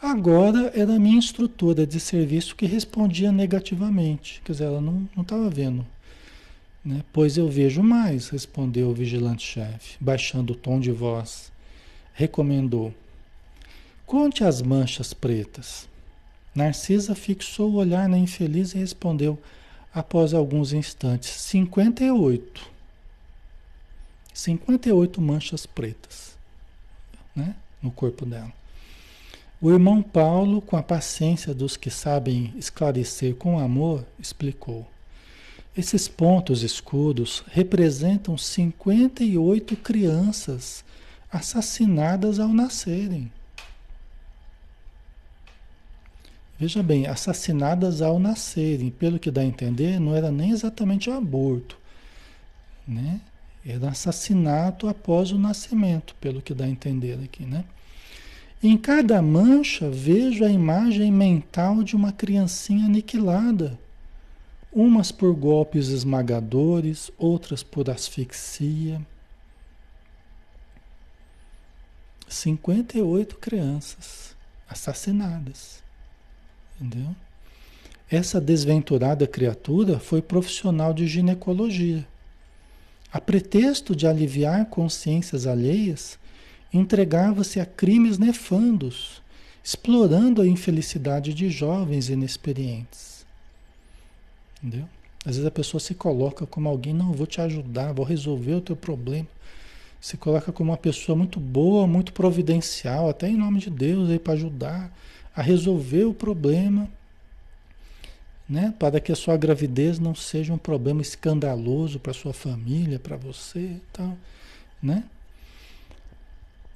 [0.00, 4.42] Agora era a minha instrutora de serviço que respondia negativamente.
[4.44, 5.86] Quer dizer, ela não estava vendo
[6.84, 7.04] Né?
[7.12, 11.52] Pois eu vejo mais, respondeu o vigilante-chefe, baixando o tom de voz.
[12.12, 12.92] Recomendou.
[14.04, 15.88] Conte as manchas pretas.
[16.54, 19.38] Narcisa fixou o olhar na infeliz e respondeu,
[19.92, 22.70] após alguns instantes, 58.
[24.34, 26.36] 58 manchas pretas
[27.34, 27.54] né?
[27.82, 28.52] no corpo dela.
[29.60, 34.86] O irmão Paulo, com a paciência dos que sabem esclarecer com amor, explicou.
[35.76, 40.84] Esses pontos escuros representam 58 crianças
[41.30, 43.30] assassinadas ao nascerem.
[46.62, 51.12] Veja bem, assassinadas ao nascerem, pelo que dá a entender, não era nem exatamente um
[51.12, 51.76] aborto,
[52.86, 53.20] né?
[53.66, 57.64] Era assassinato após o nascimento, pelo que dá a entender aqui, né?
[58.62, 63.76] Em cada mancha vejo a imagem mental de uma criancinha aniquilada
[64.72, 69.04] umas por golpes esmagadores, outras por asfixia.
[72.28, 74.36] 58 crianças
[74.68, 75.81] assassinadas.
[76.82, 77.14] Entendeu?
[78.10, 82.06] Essa desventurada criatura foi profissional de ginecologia.
[83.12, 86.18] A pretexto de aliviar consciências alheias,
[86.72, 89.22] entregava-se a crimes nefandos,
[89.62, 93.24] explorando a infelicidade de jovens inexperientes.
[94.58, 94.88] Entendeu?
[95.24, 98.60] Às vezes a pessoa se coloca como alguém, não, vou te ajudar, vou resolver o
[98.60, 99.28] teu problema.
[100.00, 104.18] Se coloca como uma pessoa muito boa, muito providencial, até em nome de Deus aí
[104.18, 104.92] para ajudar
[105.34, 106.88] a resolver o problema,
[108.48, 108.74] né?
[108.78, 113.60] Para que a sua gravidez não seja um problema escandaloso para sua família, para você
[113.60, 114.16] e tal,
[114.82, 115.04] né?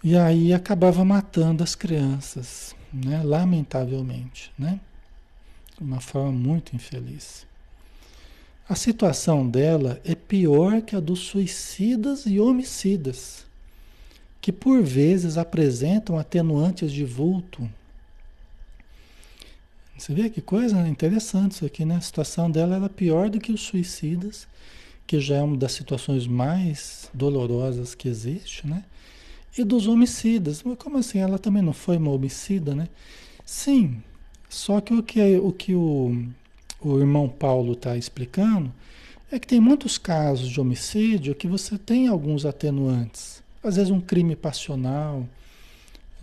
[0.03, 3.23] E aí acabava matando as crianças, né?
[3.23, 4.81] Lamentavelmente, né?
[5.81, 7.47] Uma forma muito infeliz.
[8.69, 13.45] A situação dela é pior que a dos suicidas e homicidas,
[14.41, 17.69] que por vezes apresentam atenuantes de vulto.
[19.97, 21.97] Você vê que coisa interessante isso aqui, né?
[21.97, 24.47] A situação dela era pior do que os suicidas,
[25.07, 28.85] que já é uma das situações mais dolorosas que existe, né?
[29.57, 30.63] E dos homicidas.
[30.63, 31.19] Mas como assim?
[31.19, 32.89] Ela também não foi uma homicida, né?
[33.45, 34.03] Sim,
[34.49, 36.27] só que o que, o, que o,
[36.81, 38.73] o irmão Paulo está explicando
[39.31, 43.43] é que tem muitos casos de homicídio que você tem alguns atenuantes.
[43.63, 45.27] Às vezes um crime passional,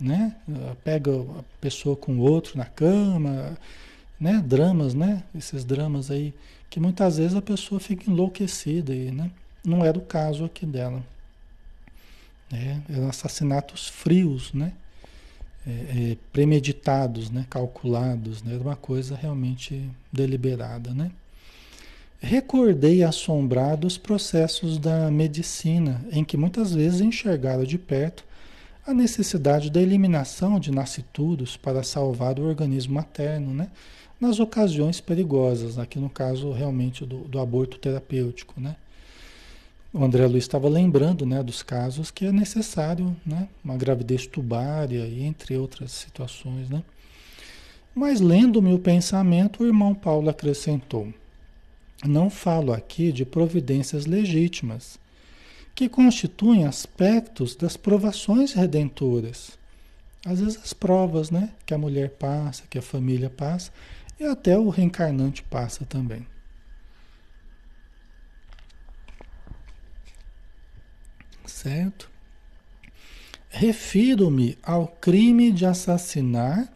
[0.04, 0.36] né?
[0.84, 3.56] Pega a pessoa com o outro na cama,
[4.20, 4.42] né?
[4.46, 5.22] Dramas, né?
[5.34, 6.34] Esses dramas aí
[6.70, 9.30] que muitas vezes a pessoa fica enlouquecida e, né?
[9.64, 11.02] Não era o caso aqui dela.
[12.50, 12.82] Né?
[12.88, 14.72] Eram assassinatos frios, né?
[15.66, 15.70] é,
[16.12, 17.46] é, premeditados, né?
[17.48, 18.54] calculados, né?
[18.54, 20.92] era uma coisa realmente deliberada.
[20.92, 21.10] Né?
[22.20, 28.24] Recordei assombrado os processos da medicina, em que muitas vezes enxergaram de perto
[28.86, 33.68] a necessidade da eliminação de nascituros para salvar o organismo materno, né?
[34.20, 38.60] nas ocasiões perigosas, aqui no caso realmente do, do aborto terapêutico.
[38.60, 38.76] Né?
[39.94, 45.06] o André Luiz estava lembrando né, dos casos que é necessário né, uma gravidez tubária
[45.06, 46.68] e entre outras situações.
[46.68, 46.82] Né?
[47.94, 51.14] Mas lendo-me o pensamento, o irmão Paulo acrescentou:
[52.04, 54.98] Não falo aqui de providências legítimas,
[55.74, 59.58] que constituem aspectos das provações redentoras.
[60.24, 63.72] Às vezes as provas né, que a mulher passa, que a família passa,
[64.18, 66.26] e até o reencarnante passa também.
[71.64, 72.10] certo?
[73.48, 76.70] Refiro-me ao crime de assassinar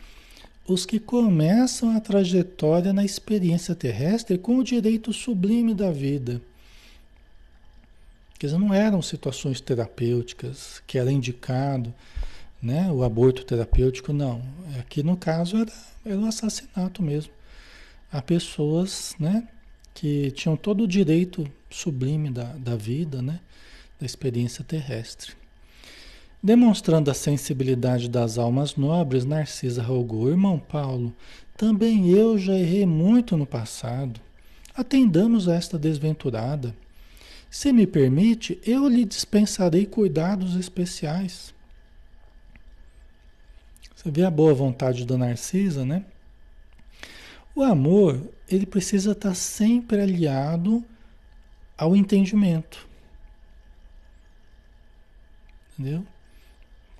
[0.66, 6.40] os que começam a trajetória na experiência terrestre com o direito sublime da vida.
[8.38, 11.92] Quer dizer, não eram situações terapêuticas que era indicado,
[12.62, 12.90] né?
[12.92, 14.42] O aborto terapêutico, não.
[14.78, 15.72] Aqui no caso era,
[16.04, 17.32] era um assassinato mesmo.
[18.12, 19.48] Há pessoas, né?
[19.92, 23.40] Que tinham todo o direito sublime da, da vida, né?
[23.98, 25.32] da experiência terrestre.
[26.42, 31.12] Demonstrando a sensibilidade das almas nobres, Narcisa rogou: Irmão Paulo,
[31.56, 34.20] também eu já errei muito no passado.
[34.74, 36.74] Atendamos a esta desventurada.
[37.50, 41.54] Se me permite, eu lhe dispensarei cuidados especiais.
[43.94, 46.04] Você vê a boa vontade da Narcisa, né?
[47.54, 50.84] O amor, ele precisa estar sempre aliado
[51.76, 52.86] ao entendimento.
[55.72, 56.06] Entendeu?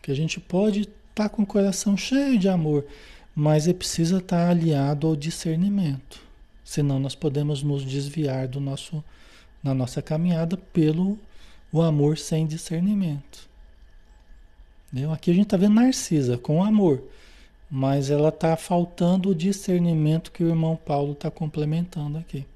[0.02, 2.84] Que a gente pode estar com o coração cheio de amor,
[3.34, 6.20] mas é precisa estar aliado ao discernimento.
[6.64, 9.02] Senão nós podemos nos desviar do nosso,
[9.68, 11.18] na nossa caminhada pelo
[11.70, 13.46] o amor sem discernimento.
[14.90, 15.12] Entendeu?
[15.12, 17.02] Aqui a gente está vendo Narcisa com amor,
[17.70, 22.46] mas ela está faltando o discernimento que o irmão Paulo está complementando aqui.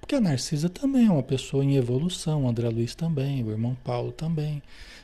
[0.00, 4.10] Porque a Narcisa também é uma pessoa em evolução, André Luiz também, o irmão Paulo
[4.10, 4.60] também,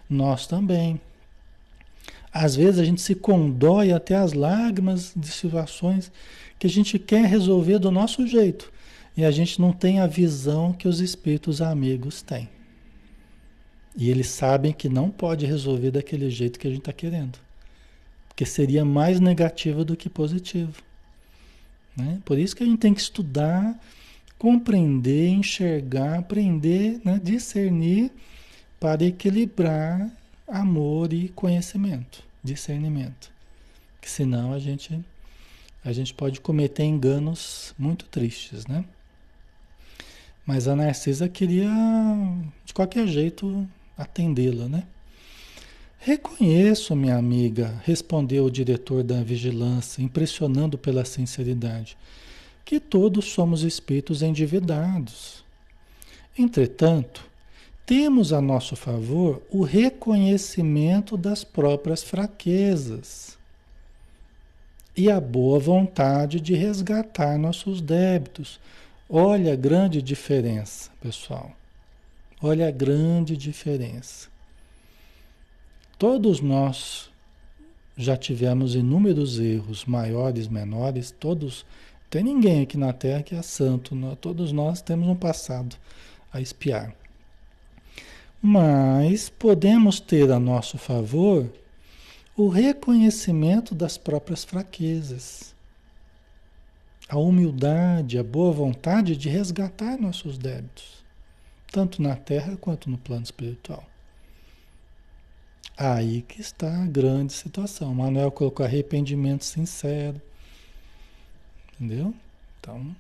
[0.08, 1.00] nós também.
[2.32, 6.10] Às vezes a gente se condói até as lágrimas de situações
[6.58, 8.70] que a gente quer resolver do nosso jeito
[9.20, 12.48] e a gente não tem a visão que os espíritos amigos têm.
[13.94, 17.38] E eles sabem que não pode resolver daquele jeito que a gente está querendo.
[18.28, 20.72] Porque seria mais negativo do que positivo.
[21.94, 22.18] Né?
[22.24, 23.78] Por isso que a gente tem que estudar,
[24.38, 27.20] compreender, enxergar, aprender, né?
[27.22, 28.10] discernir
[28.80, 30.10] para equilibrar
[30.48, 33.30] amor e conhecimento, discernimento.
[34.00, 34.98] Que senão a gente
[35.84, 38.82] a gente pode cometer enganos muito tristes, né?
[40.44, 41.70] Mas a Narcisa queria
[42.64, 44.84] de qualquer jeito atendê-la, né?
[45.98, 51.96] Reconheço, minha amiga, respondeu o diretor da vigilância, impressionando pela sinceridade,
[52.64, 55.44] que todos somos espíritos endividados.
[56.38, 57.28] Entretanto,
[57.84, 63.36] temos a nosso favor o reconhecimento das próprias fraquezas
[64.96, 68.58] e a boa vontade de resgatar nossos débitos.
[69.12, 71.50] Olha a grande diferença, pessoal.
[72.40, 74.28] Olha a grande diferença.
[75.98, 77.10] Todos nós
[77.96, 81.66] já tivemos inúmeros erros, maiores, menores, todos.
[82.08, 84.14] Tem ninguém aqui na Terra que é santo, não?
[84.14, 85.74] todos nós temos um passado
[86.32, 86.94] a espiar.
[88.40, 91.52] Mas podemos ter a nosso favor
[92.36, 95.52] o reconhecimento das próprias fraquezas,
[97.10, 101.00] a humildade, a boa vontade de resgatar nossos débitos
[101.70, 103.84] tanto na Terra quanto no plano espiritual.
[105.76, 107.94] Aí que está a grande situação.
[107.94, 110.20] Manuel colocou arrependimento sincero.
[111.74, 112.14] Entendeu?
[112.60, 112.94] Então,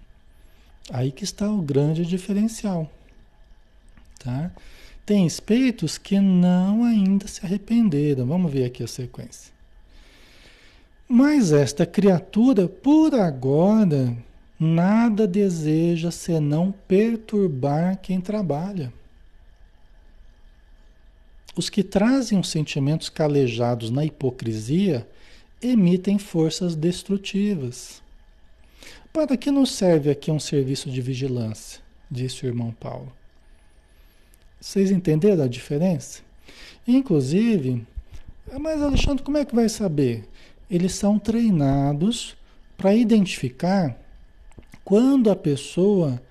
[0.90, 2.90] aí que está o grande diferencial.
[4.18, 4.50] Tá?
[5.04, 8.26] Tem espíritos que não ainda se arrependeram.
[8.26, 9.52] Vamos ver aqui a sequência.
[11.12, 14.16] Mas esta criatura, por agora,
[14.60, 18.92] nada deseja senão perturbar quem trabalha.
[21.56, 25.04] Os que trazem os sentimentos calejados na hipocrisia
[25.60, 28.00] emitem forças destrutivas.
[29.12, 31.80] Para que nos serve aqui um serviço de vigilância?
[32.08, 33.12] Disse o irmão Paulo.
[34.60, 36.22] Vocês entenderam a diferença?
[36.86, 37.84] Inclusive,
[38.60, 40.29] mas Alexandre, como é que vai saber?
[40.70, 42.36] Eles são treinados
[42.76, 44.00] para identificar
[44.84, 46.22] quando a pessoa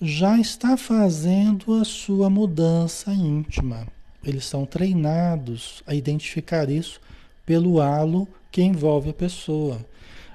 [0.00, 3.86] já está fazendo a sua mudança íntima.
[4.24, 7.00] Eles são treinados a identificar isso
[7.44, 9.84] pelo halo que envolve a pessoa.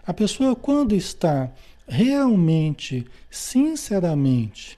[0.06, 1.50] A pessoa, quando está
[1.88, 4.78] realmente, sinceramente,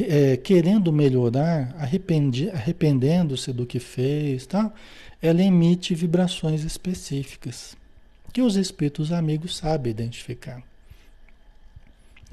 [0.00, 4.72] é, querendo melhorar, arrependendo-se do que fez, tá?
[5.20, 7.76] ela emite vibrações específicas
[8.32, 10.62] que os espíritos amigos sabem identificar.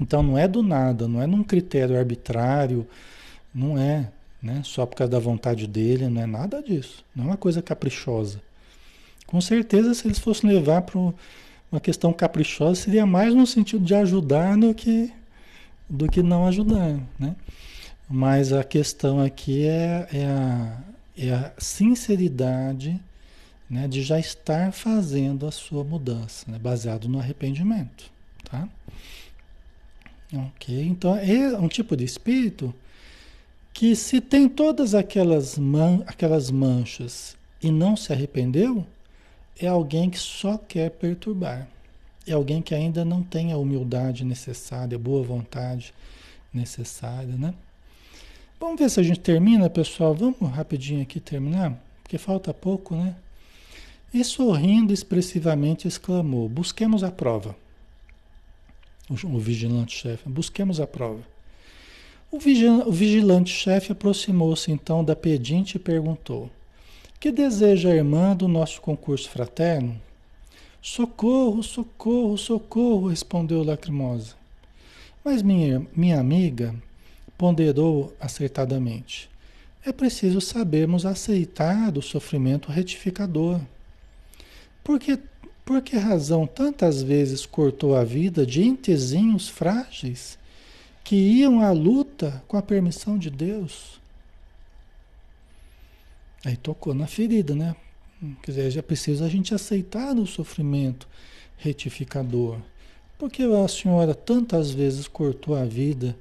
[0.00, 2.86] Então não é do nada, não é num critério arbitrário,
[3.54, 4.10] não é,
[4.42, 4.62] né?
[4.64, 7.04] Só por causa da vontade dele, não é nada disso.
[7.14, 8.40] Não é uma coisa caprichosa.
[9.26, 13.94] Com certeza, se eles fossem levar para uma questão caprichosa, seria mais no sentido de
[13.94, 15.12] ajudar do que,
[15.88, 17.36] do que não ajudar, né?
[18.08, 20.78] Mas a questão aqui é, é, a,
[21.16, 22.98] é a sinceridade
[23.70, 28.10] né, de já estar fazendo a sua mudança, né, baseado no arrependimento,
[28.44, 28.68] tá?
[30.32, 32.74] Ok, então é um tipo de espírito
[33.72, 38.84] que se tem todas aquelas, man aquelas manchas e não se arrependeu,
[39.58, 41.68] é alguém que só quer perturbar.
[42.26, 45.94] É alguém que ainda não tem a humildade necessária, a boa vontade
[46.52, 47.54] necessária, né?
[48.58, 50.14] Vamos ver se a gente termina, pessoal.
[50.14, 53.16] Vamos rapidinho aqui terminar, porque falta pouco, né?
[54.12, 57.54] E sorrindo expressivamente exclamou: Busquemos a prova
[59.24, 60.28] o vigilante-chefe.
[60.28, 61.22] Busquemos a prova.
[62.30, 66.48] O vigilante-chefe aproximou-se então da pedinte e perguntou:
[67.18, 70.00] Que deseja a irmã do nosso concurso fraterno?
[70.80, 74.34] Socorro, socorro, socorro, respondeu Lacrimosa.
[75.24, 76.74] Mas minha, minha amiga
[77.36, 79.28] ponderou acertadamente.
[79.84, 83.60] É preciso sabermos aceitar o sofrimento retificador.
[84.82, 85.18] Porque
[85.64, 90.38] por que razão tantas vezes cortou a vida de entezinhos frágeis
[91.04, 94.00] que iam à luta luta com a permissão de Deus.
[96.44, 97.74] Aí tocou na ferida, né?
[98.42, 101.08] Quer dizer, já precisa a gente aceitar o sofrimento
[101.56, 102.58] retificador.
[103.18, 106.16] Porque a senhora tantas vezes cortou a vida,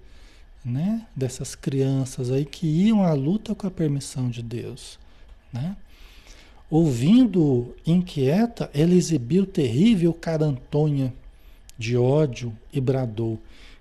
[0.64, 5.00] né, dessas crianças aí que iam à luta com a permissão de Deus,
[5.54, 5.76] né?
[6.70, 11.14] Ouvindo inquieta, ela exibiu terrível carantonha
[11.78, 13.40] de ódio e bradou: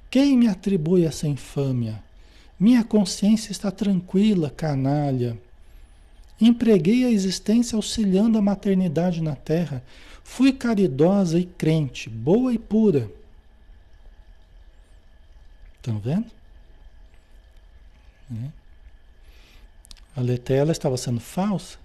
[0.09, 2.03] Quem me atribui essa infâmia?
[2.59, 5.39] Minha consciência está tranquila, canalha.
[6.41, 9.83] Empreguei a existência auxiliando a maternidade na terra.
[10.25, 13.11] Fui caridosa e crente, boa e pura.
[15.77, 16.27] Estão vendo?
[18.33, 18.49] É.
[20.17, 21.79] A Letela estava sendo falsa.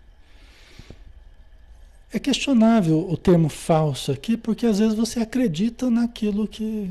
[2.13, 6.87] É questionável o termo falso aqui, porque às vezes você acredita naquilo que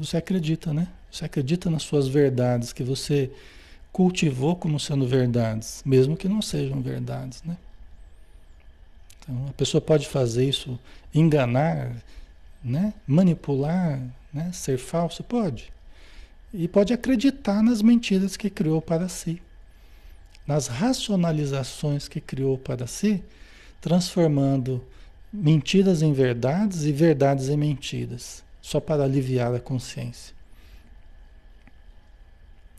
[0.00, 0.88] você acredita, né?
[1.08, 3.30] Você acredita nas suas verdades, que você
[3.92, 7.56] cultivou como sendo verdades, mesmo que não sejam verdades, né?
[9.20, 10.76] Então, a pessoa pode fazer isso,
[11.14, 11.92] enganar,
[12.62, 12.92] né?
[13.06, 14.02] manipular,
[14.32, 14.50] né?
[14.52, 15.72] ser falso, pode.
[16.52, 19.40] E pode acreditar nas mentiras que criou para si,
[20.44, 23.22] nas racionalizações que criou para si,
[23.84, 24.82] transformando
[25.30, 30.34] mentiras em verdades e verdades em mentiras, só para aliviar a consciência.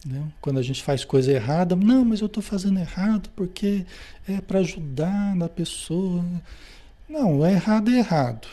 [0.03, 0.27] Entendeu?
[0.41, 3.85] Quando a gente faz coisa errada, não, mas eu estou fazendo errado porque
[4.27, 6.25] é para ajudar a pessoa.
[7.07, 8.47] Não, é errado é errado.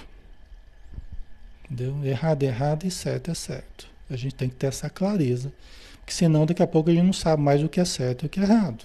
[1.64, 2.04] Entendeu?
[2.04, 3.88] Errado é errado e certo é certo.
[4.10, 5.50] A gente tem que ter essa clareza.
[6.00, 8.26] Porque senão daqui a pouco a gente não sabe mais o que é certo e
[8.26, 8.84] o que é errado.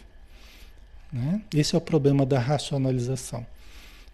[1.12, 1.42] Né?
[1.54, 3.46] Esse é o problema da racionalização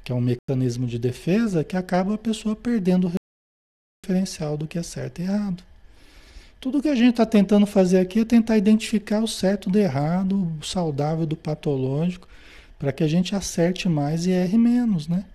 [0.03, 3.11] que é um mecanismo de defesa que acaba a pessoa perdendo o
[4.05, 5.63] referencial do que é certo e errado.
[6.59, 10.53] Tudo que a gente está tentando fazer aqui é tentar identificar o certo do errado,
[10.59, 12.27] o saudável do patológico,
[12.77, 15.25] para que a gente acerte mais e erre menos, né?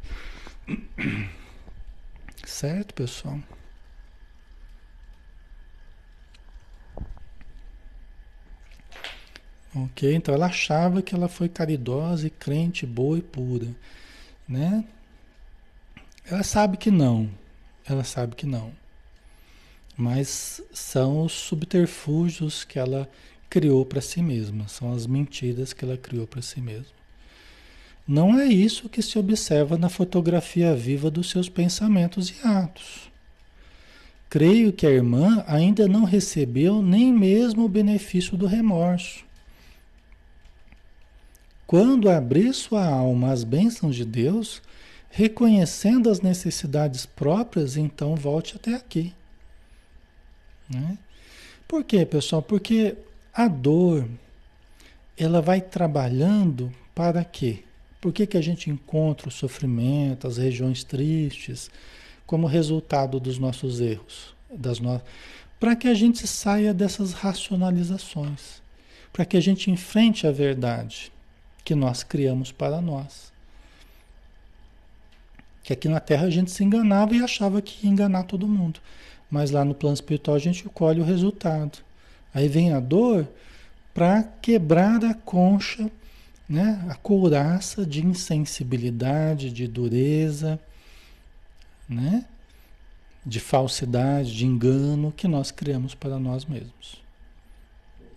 [2.45, 3.39] Certo, pessoal?
[9.75, 13.66] Ok, então ela achava que ela foi caridosa e crente, boa e pura
[14.49, 14.85] né?
[16.25, 17.29] Ela sabe que não,
[17.87, 18.73] ela sabe que não.
[19.97, 23.09] Mas são os subterfúgios que ela
[23.51, 26.99] criou para si mesma, são as mentiras que ela criou para si mesma.
[28.07, 33.11] Não é isso que se observa na fotografia viva dos seus pensamentos e atos.
[34.31, 39.28] Creio que a irmã ainda não recebeu nem mesmo o benefício do remorso.
[41.69, 44.62] Quando abrir sua alma às bênçãos de Deus,
[45.11, 49.12] reconhecendo as necessidades próprias, então volte até aqui.
[50.66, 50.97] Né?
[51.69, 52.41] Por quê, pessoal?
[52.41, 52.97] Porque
[53.35, 54.09] a dor,
[55.14, 57.64] ela vai trabalhando para quê?
[58.01, 61.71] Por que, que a gente encontra o sofrimento, as regiões tristes,
[62.25, 64.35] como resultado dos nossos erros?
[64.51, 65.03] Das no...
[65.61, 68.62] Para que a gente saia dessas racionalizações,
[69.12, 71.12] para que a gente enfrente a verdade
[71.69, 73.31] que nós criamos para nós.
[75.62, 78.81] Que aqui na Terra a gente se enganava e achava que ia enganar todo mundo.
[79.31, 81.81] Mas lá no plano espiritual a gente colhe o resultado.
[82.33, 83.29] Aí vem a dor
[83.93, 85.91] para quebrar a concha,
[86.49, 86.83] né?
[86.89, 90.59] a couraça de insensibilidade, de dureza,
[91.87, 92.25] né?
[93.27, 97.03] de falsidade, de engano que nós criamos para nós mesmos.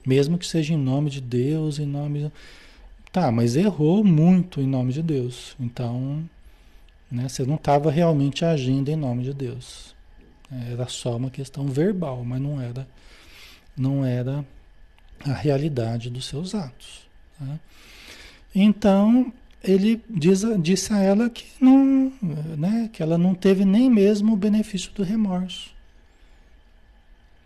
[0.08, 2.32] Mesmo que seja em nome de Deus, em nome.
[3.12, 5.55] Tá, mas errou muito em nome de Deus.
[5.59, 6.24] Então,
[7.12, 9.93] né, você não estava realmente agindo em nome de Deus.
[10.72, 12.88] Era só uma questão verbal, mas não era,
[13.76, 14.45] não era
[15.26, 17.05] a realidade dos seus atos.
[17.38, 17.59] Tá?
[18.55, 19.32] Então,
[19.64, 22.12] ele diz, disse a ela que, não,
[22.57, 25.70] né, que ela não teve nem mesmo o benefício do remorso.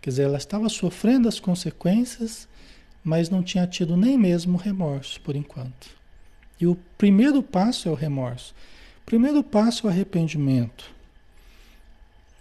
[0.00, 2.48] Quer dizer, ela estava sofrendo as consequências
[3.06, 5.96] mas não tinha tido nem mesmo remorso por enquanto.
[6.60, 8.52] E o primeiro passo é o remorso.
[9.02, 10.90] O primeiro passo é o arrependimento.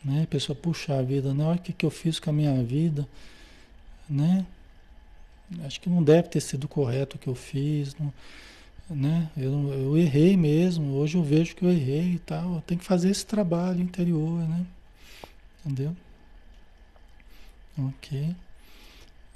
[0.03, 0.23] Né?
[0.23, 1.43] A pessoa puxa a vida, né?
[1.43, 3.07] olha o que, que eu fiz com a minha vida,
[4.09, 4.43] né?
[5.63, 8.11] Acho que não deve ter sido correto o que eu fiz, não,
[8.89, 9.29] né?
[9.37, 12.59] Eu, eu errei mesmo, hoje eu vejo que eu errei e tal.
[12.65, 14.65] Tem que fazer esse trabalho interior, né?
[15.63, 15.95] Entendeu?
[17.77, 18.35] Ok.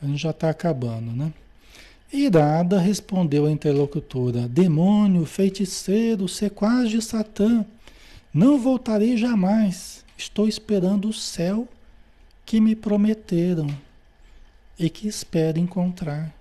[0.01, 1.33] A gente já está acabando, né?
[2.11, 7.65] Irada respondeu a interlocutora: Demônio, feiticeiro, sequaz de Satã,
[8.33, 10.03] não voltarei jamais.
[10.17, 11.67] Estou esperando o céu
[12.45, 13.67] que me prometeram.
[14.77, 16.33] e que espera encontrar.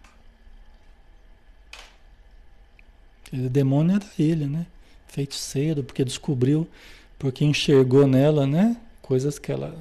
[3.32, 4.64] O demônio era ele, né?
[5.08, 6.66] Feiticeiro, porque descobriu,
[7.18, 8.76] porque enxergou nela, né?
[9.02, 9.76] Coisas que ela,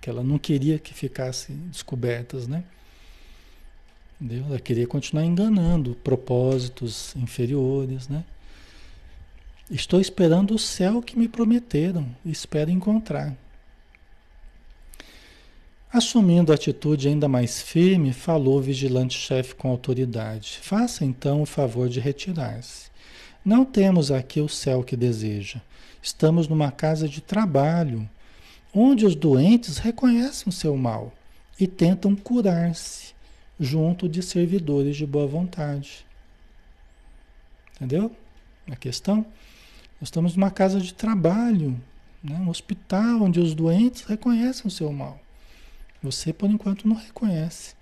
[0.00, 2.62] que ela não queria que ficassem descobertas, né?
[4.20, 8.24] Ela queria continuar enganando propósitos inferiores, né?
[9.70, 13.36] Estou esperando o céu que me prometeram, espero encontrar.
[15.92, 20.58] Assumindo atitude ainda mais firme, falou o vigilante-chefe com autoridade.
[20.62, 22.90] Faça então o favor de retirar-se.
[23.44, 25.60] Não temos aqui o céu que deseja.
[26.02, 28.08] Estamos numa casa de trabalho,
[28.74, 31.12] onde os doentes reconhecem o seu mal
[31.58, 33.17] e tentam curar-se
[33.58, 36.06] junto de servidores de boa vontade.
[37.76, 38.14] Entendeu?
[38.70, 39.26] A questão?
[40.00, 41.80] Nós estamos numa casa de trabalho,
[42.22, 42.36] né?
[42.36, 45.20] um hospital onde os doentes reconhecem o seu mal.
[46.02, 47.74] Você, por enquanto, não reconhece.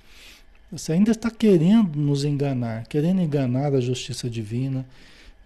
[0.72, 4.86] Você ainda está querendo nos enganar, querendo enganar a justiça divina,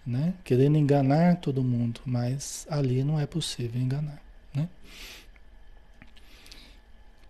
[0.06, 0.34] né?
[0.44, 4.22] querendo enganar todo mundo, mas ali não é possível enganar.
[4.54, 4.68] Né?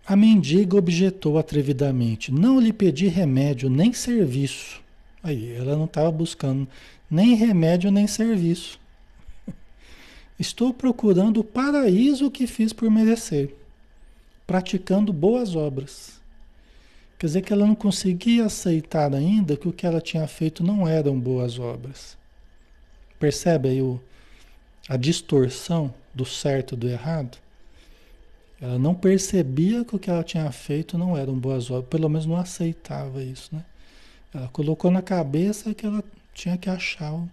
[0.05, 4.81] A mendiga objetou atrevidamente: Não lhe pedi remédio nem serviço.
[5.23, 6.67] Aí, ela não estava buscando
[7.09, 8.79] nem remédio nem serviço.
[10.39, 13.53] Estou procurando o paraíso que fiz por merecer
[14.51, 16.19] praticando boas obras.
[17.17, 20.85] Quer dizer que ela não conseguia aceitar ainda que o que ela tinha feito não
[20.85, 22.17] eram boas obras.
[23.17, 23.97] Percebe aí o,
[24.89, 27.37] a distorção do certo e do errado?
[28.61, 32.27] Ela não percebia que o que ela tinha feito não eram boas obras, pelo menos
[32.27, 33.65] não aceitava isso, né?
[34.33, 37.27] Ela colocou na cabeça que ela tinha que achar o,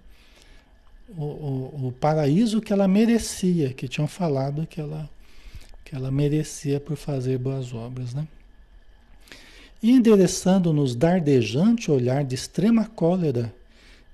[1.17, 5.09] o, o paraíso que ela merecia, que tinham falado que ela
[5.85, 8.29] que ela merecia por fazer boas obras, né?
[9.83, 13.55] E endereçando-nos dardejante olhar de extrema cólera,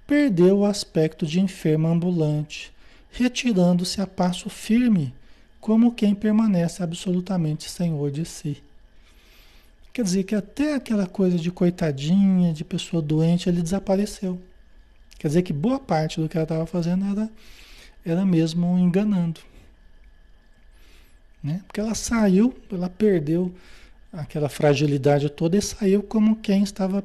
[0.06, 2.72] perdeu o aspecto de enferma ambulante,
[3.10, 5.12] retirando-se a passo firme,
[5.64, 8.62] como quem permanece absolutamente senhor de si.
[9.94, 14.38] Quer dizer que até aquela coisa de coitadinha, de pessoa doente, ele desapareceu.
[15.18, 17.30] Quer dizer que boa parte do que ela estava fazendo era,
[18.04, 19.40] era mesmo enganando.
[21.42, 21.62] Né?
[21.66, 23.50] Porque ela saiu, ela perdeu
[24.12, 27.02] aquela fragilidade toda e saiu como quem estava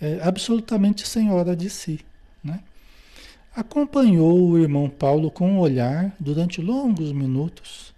[0.00, 2.00] é, absolutamente senhora de si.
[3.54, 7.92] Acompanhou o irmão Paulo com o um olhar durante longos minutos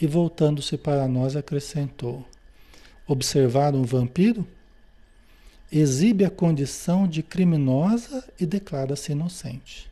[0.00, 2.26] e, voltando-se para nós, acrescentou:
[3.06, 4.46] Observaram um vampiro?
[5.70, 9.90] Exibe a condição de criminosa e declara-se inocente.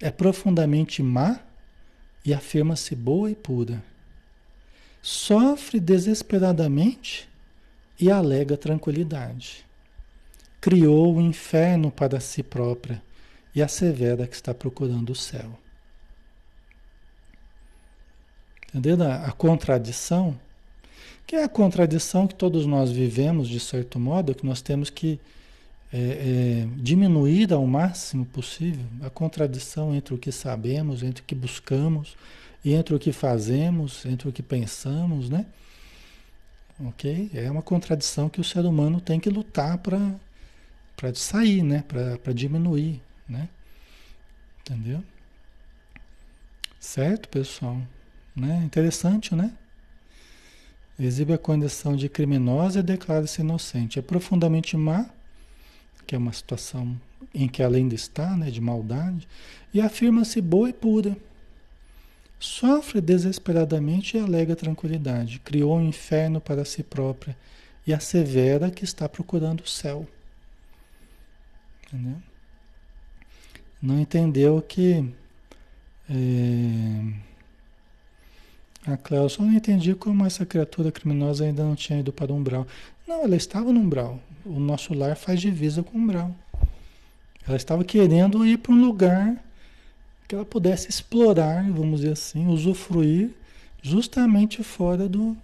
[0.00, 1.38] É profundamente má
[2.24, 3.84] e afirma-se boa e pura.
[5.02, 7.28] Sofre desesperadamente
[8.00, 9.66] e alega tranquilidade.
[10.58, 13.02] Criou o inferno para si própria
[13.54, 15.58] e assevera que está procurando o céu.
[18.68, 20.38] Entendeu a, a contradição?
[21.26, 25.20] Que é a contradição que todos nós vivemos, de certo modo, que nós temos que
[25.92, 31.34] é, é, diminuir ao máximo possível a contradição entre o que sabemos, entre o que
[31.34, 32.16] buscamos,
[32.64, 35.46] e entre o que fazemos, entre o que pensamos, né?
[36.86, 37.30] Ok?
[37.34, 41.84] É uma contradição que o ser humano tem que lutar para sair, né?
[41.86, 43.48] Para diminuir, né?
[44.60, 45.02] Entendeu?
[46.78, 47.80] Certo, pessoal?
[48.34, 48.62] Né?
[48.64, 49.52] Interessante, né?
[50.98, 53.98] Exibe a condição de criminosa e declara-se inocente.
[53.98, 55.06] É profundamente má
[56.06, 57.00] que é uma situação
[57.34, 59.26] em que ela ainda está, né, de maldade,
[59.72, 61.16] e afirma-se boa e pura.
[62.38, 65.38] Sofre desesperadamente e alega tranquilidade.
[65.38, 67.36] Criou um inferno para si própria
[67.86, 70.06] e assevera que está procurando o céu.
[71.86, 72.20] Entendeu?
[73.82, 75.04] Não entendeu que.
[76.08, 77.02] É,
[78.86, 82.36] a Cléo, só não entendi como essa criatura criminosa ainda não tinha ido para o
[82.36, 82.66] umbral.
[83.06, 86.34] Não, ela estava no umbral o nosso lar faz divisa com o umbral.
[87.46, 89.42] Ela estava querendo ir para um lugar
[90.28, 93.30] que ela pudesse explorar, vamos dizer assim, usufruir
[93.82, 95.36] justamente fora do,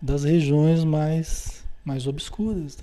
[0.00, 2.78] das regiões mais, mais obscuras.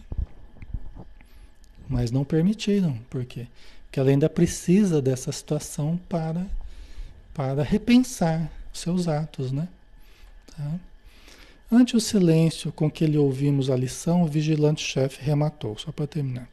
[1.88, 3.26] Mas não permitiram, por
[3.92, 6.48] Porque ela ainda precisa dessa situação para,
[7.34, 9.68] para repensar seus atos, né?
[10.48, 10.80] Tá?
[11.70, 16.48] Ante o silêncio com que lhe ouvimos a lição, o vigilante-chefe rematou, só para terminar.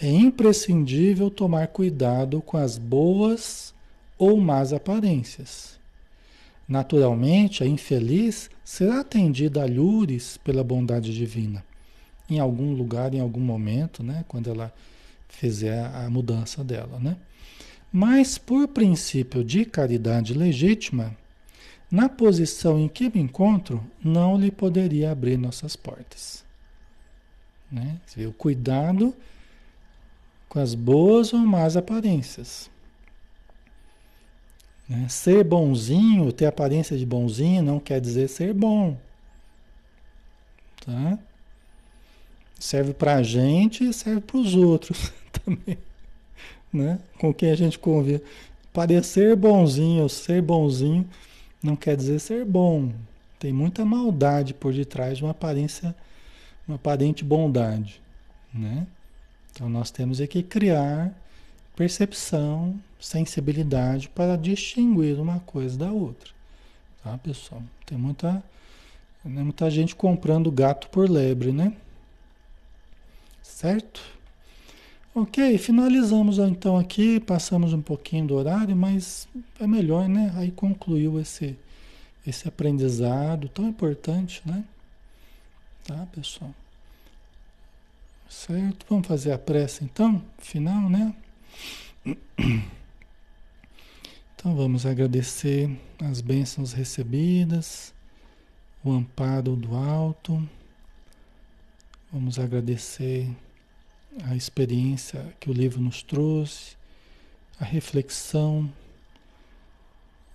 [0.00, 3.72] É imprescindível tomar cuidado com as boas
[4.18, 5.78] ou más aparências.
[6.66, 11.64] Naturalmente, a infeliz será atendida a lures pela bondade divina,
[12.28, 14.24] em algum lugar, em algum momento, né?
[14.26, 14.74] quando ela
[15.36, 16.98] fizer a mudança dela.
[16.98, 17.16] Né?
[17.92, 21.16] Mas, por princípio de caridade legítima,
[21.90, 26.44] na posição em que me encontro, não lhe poderia abrir nossas portas.
[27.70, 27.98] Né?
[28.26, 29.14] O cuidado
[30.48, 32.70] com as boas ou más aparências.
[34.88, 35.08] Né?
[35.08, 38.96] Ser bonzinho, ter aparência de bonzinho, não quer dizer ser bom.
[40.84, 41.18] Tá?
[42.58, 45.12] Serve para a gente e serve para os outros
[45.46, 45.78] também.
[46.72, 46.98] Né?
[47.18, 48.22] Com quem a gente convive.
[48.70, 51.08] Parecer bonzinho, ser bonzinho,
[51.62, 52.92] não quer dizer ser bom.
[53.38, 55.94] Tem muita maldade por detrás de uma aparência,
[56.68, 58.02] uma aparente bondade.
[58.52, 58.86] Né?
[59.50, 61.14] Então nós temos que criar
[61.74, 66.30] percepção, sensibilidade para distinguir uma coisa da outra.
[67.02, 67.62] Tá, pessoal?
[67.86, 68.42] Tem muita,
[69.24, 71.72] né, muita gente comprando gato por lebre, né?
[73.42, 74.15] Certo?
[75.18, 79.26] Ok, finalizamos então aqui, passamos um pouquinho do horário, mas
[79.58, 80.30] é melhor, né?
[80.36, 81.58] Aí concluiu esse,
[82.26, 84.62] esse aprendizado tão importante, né?
[85.86, 86.54] Tá, pessoal?
[88.28, 88.84] Certo?
[88.90, 91.14] Vamos fazer a prece então, final, né?
[94.36, 97.94] Então vamos agradecer as bênçãos recebidas,
[98.84, 100.46] o amparo do alto.
[102.12, 103.34] Vamos agradecer
[104.24, 106.76] a experiência que o livro nos trouxe,
[107.60, 108.70] a reflexão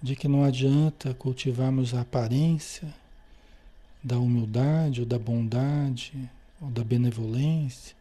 [0.01, 2.93] de que não adianta cultivarmos a aparência
[4.03, 6.29] da humildade ou da bondade
[6.59, 7.95] ou da benevolência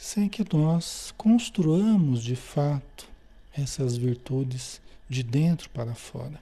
[0.00, 3.06] sem que nós construamos de fato
[3.52, 6.40] essas virtudes de dentro para fora.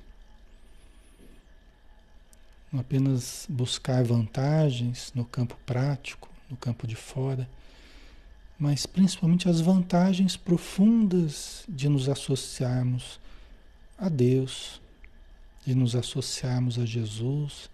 [2.73, 7.49] Não apenas buscar vantagens no campo prático, no campo de fora,
[8.59, 13.20] mas principalmente as vantagens profundas de nos associarmos
[13.97, 14.80] a Deus,
[15.64, 17.70] de nos associarmos a Jesus,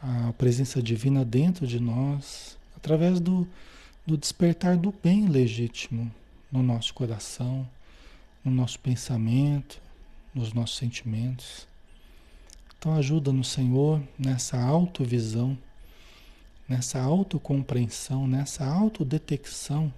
[0.00, 3.46] a presença divina dentro de nós, através do,
[4.06, 6.12] do despertar do bem legítimo
[6.50, 7.68] no nosso coração,
[8.44, 9.80] no nosso pensamento,
[10.34, 11.66] nos nossos sentimentos.
[12.78, 15.56] Então ajuda no Senhor nessa autovisão,
[16.68, 19.92] nessa autocompreensão, nessa autodetecção,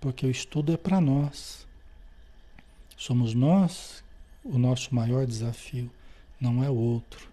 [0.00, 1.66] porque o estudo é para nós.
[2.96, 4.02] Somos nós
[4.44, 5.90] o nosso maior desafio,
[6.40, 7.28] não é o outro.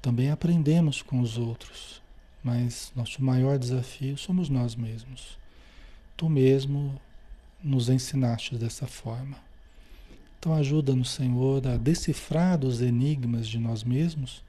[0.00, 2.00] Também aprendemos com os outros,
[2.42, 5.38] mas nosso maior desafio somos nós mesmos.
[6.16, 7.00] Tu mesmo
[7.62, 9.36] nos ensinaste dessa forma.
[10.38, 14.44] Então ajuda-nos, Senhor, a decifrar os enigmas de nós mesmos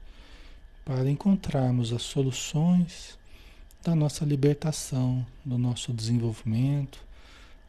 [0.88, 3.18] para encontrarmos as soluções
[3.84, 6.98] da nossa libertação, do nosso desenvolvimento,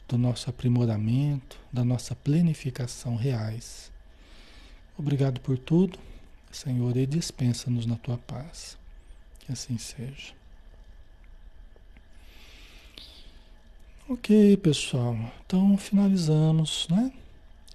[0.08, 3.92] do nosso aprimoramento, da nossa planificação reais.
[4.98, 6.00] Obrigado por tudo,
[6.50, 8.78] Senhor, e dispensa-nos na tua paz.
[9.42, 10.34] Que assim seja.
[14.08, 15.18] Ok, pessoal.
[15.46, 17.12] Então finalizamos, né?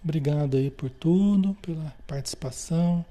[0.02, 3.04] Obrigado aí por tudo, pela participação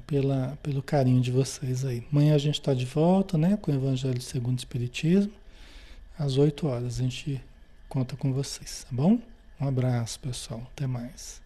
[0.00, 2.06] pela, pelo carinho de vocês aí.
[2.10, 3.56] Amanhã a gente está de volta, né?
[3.56, 5.32] Com o Evangelho segundo o Espiritismo.
[6.18, 7.42] Às 8 horas a gente
[7.88, 9.18] conta com vocês, tá bom?
[9.60, 10.62] Um abraço, pessoal.
[10.72, 11.45] Até mais.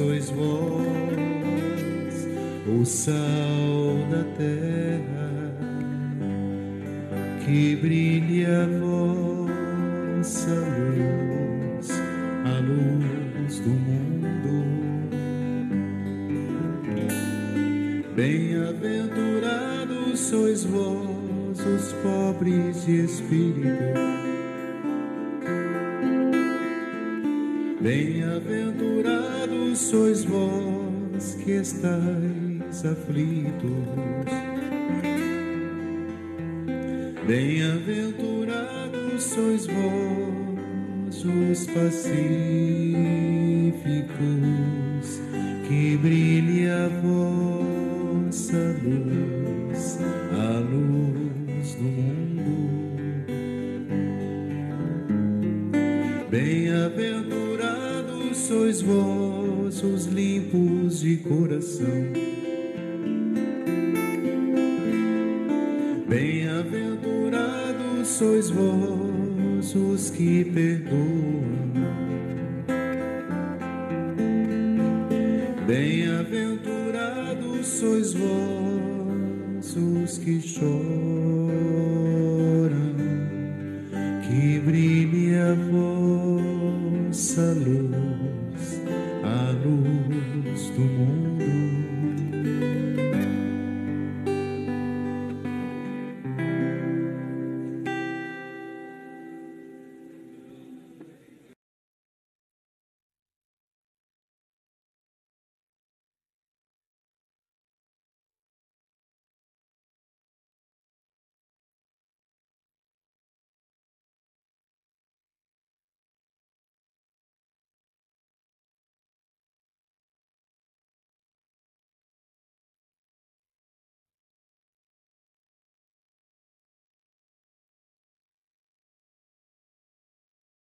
[0.00, 0.80] Sois vós,
[2.66, 3.14] o sal
[4.10, 5.30] da terra,
[7.44, 7.99] que brilhe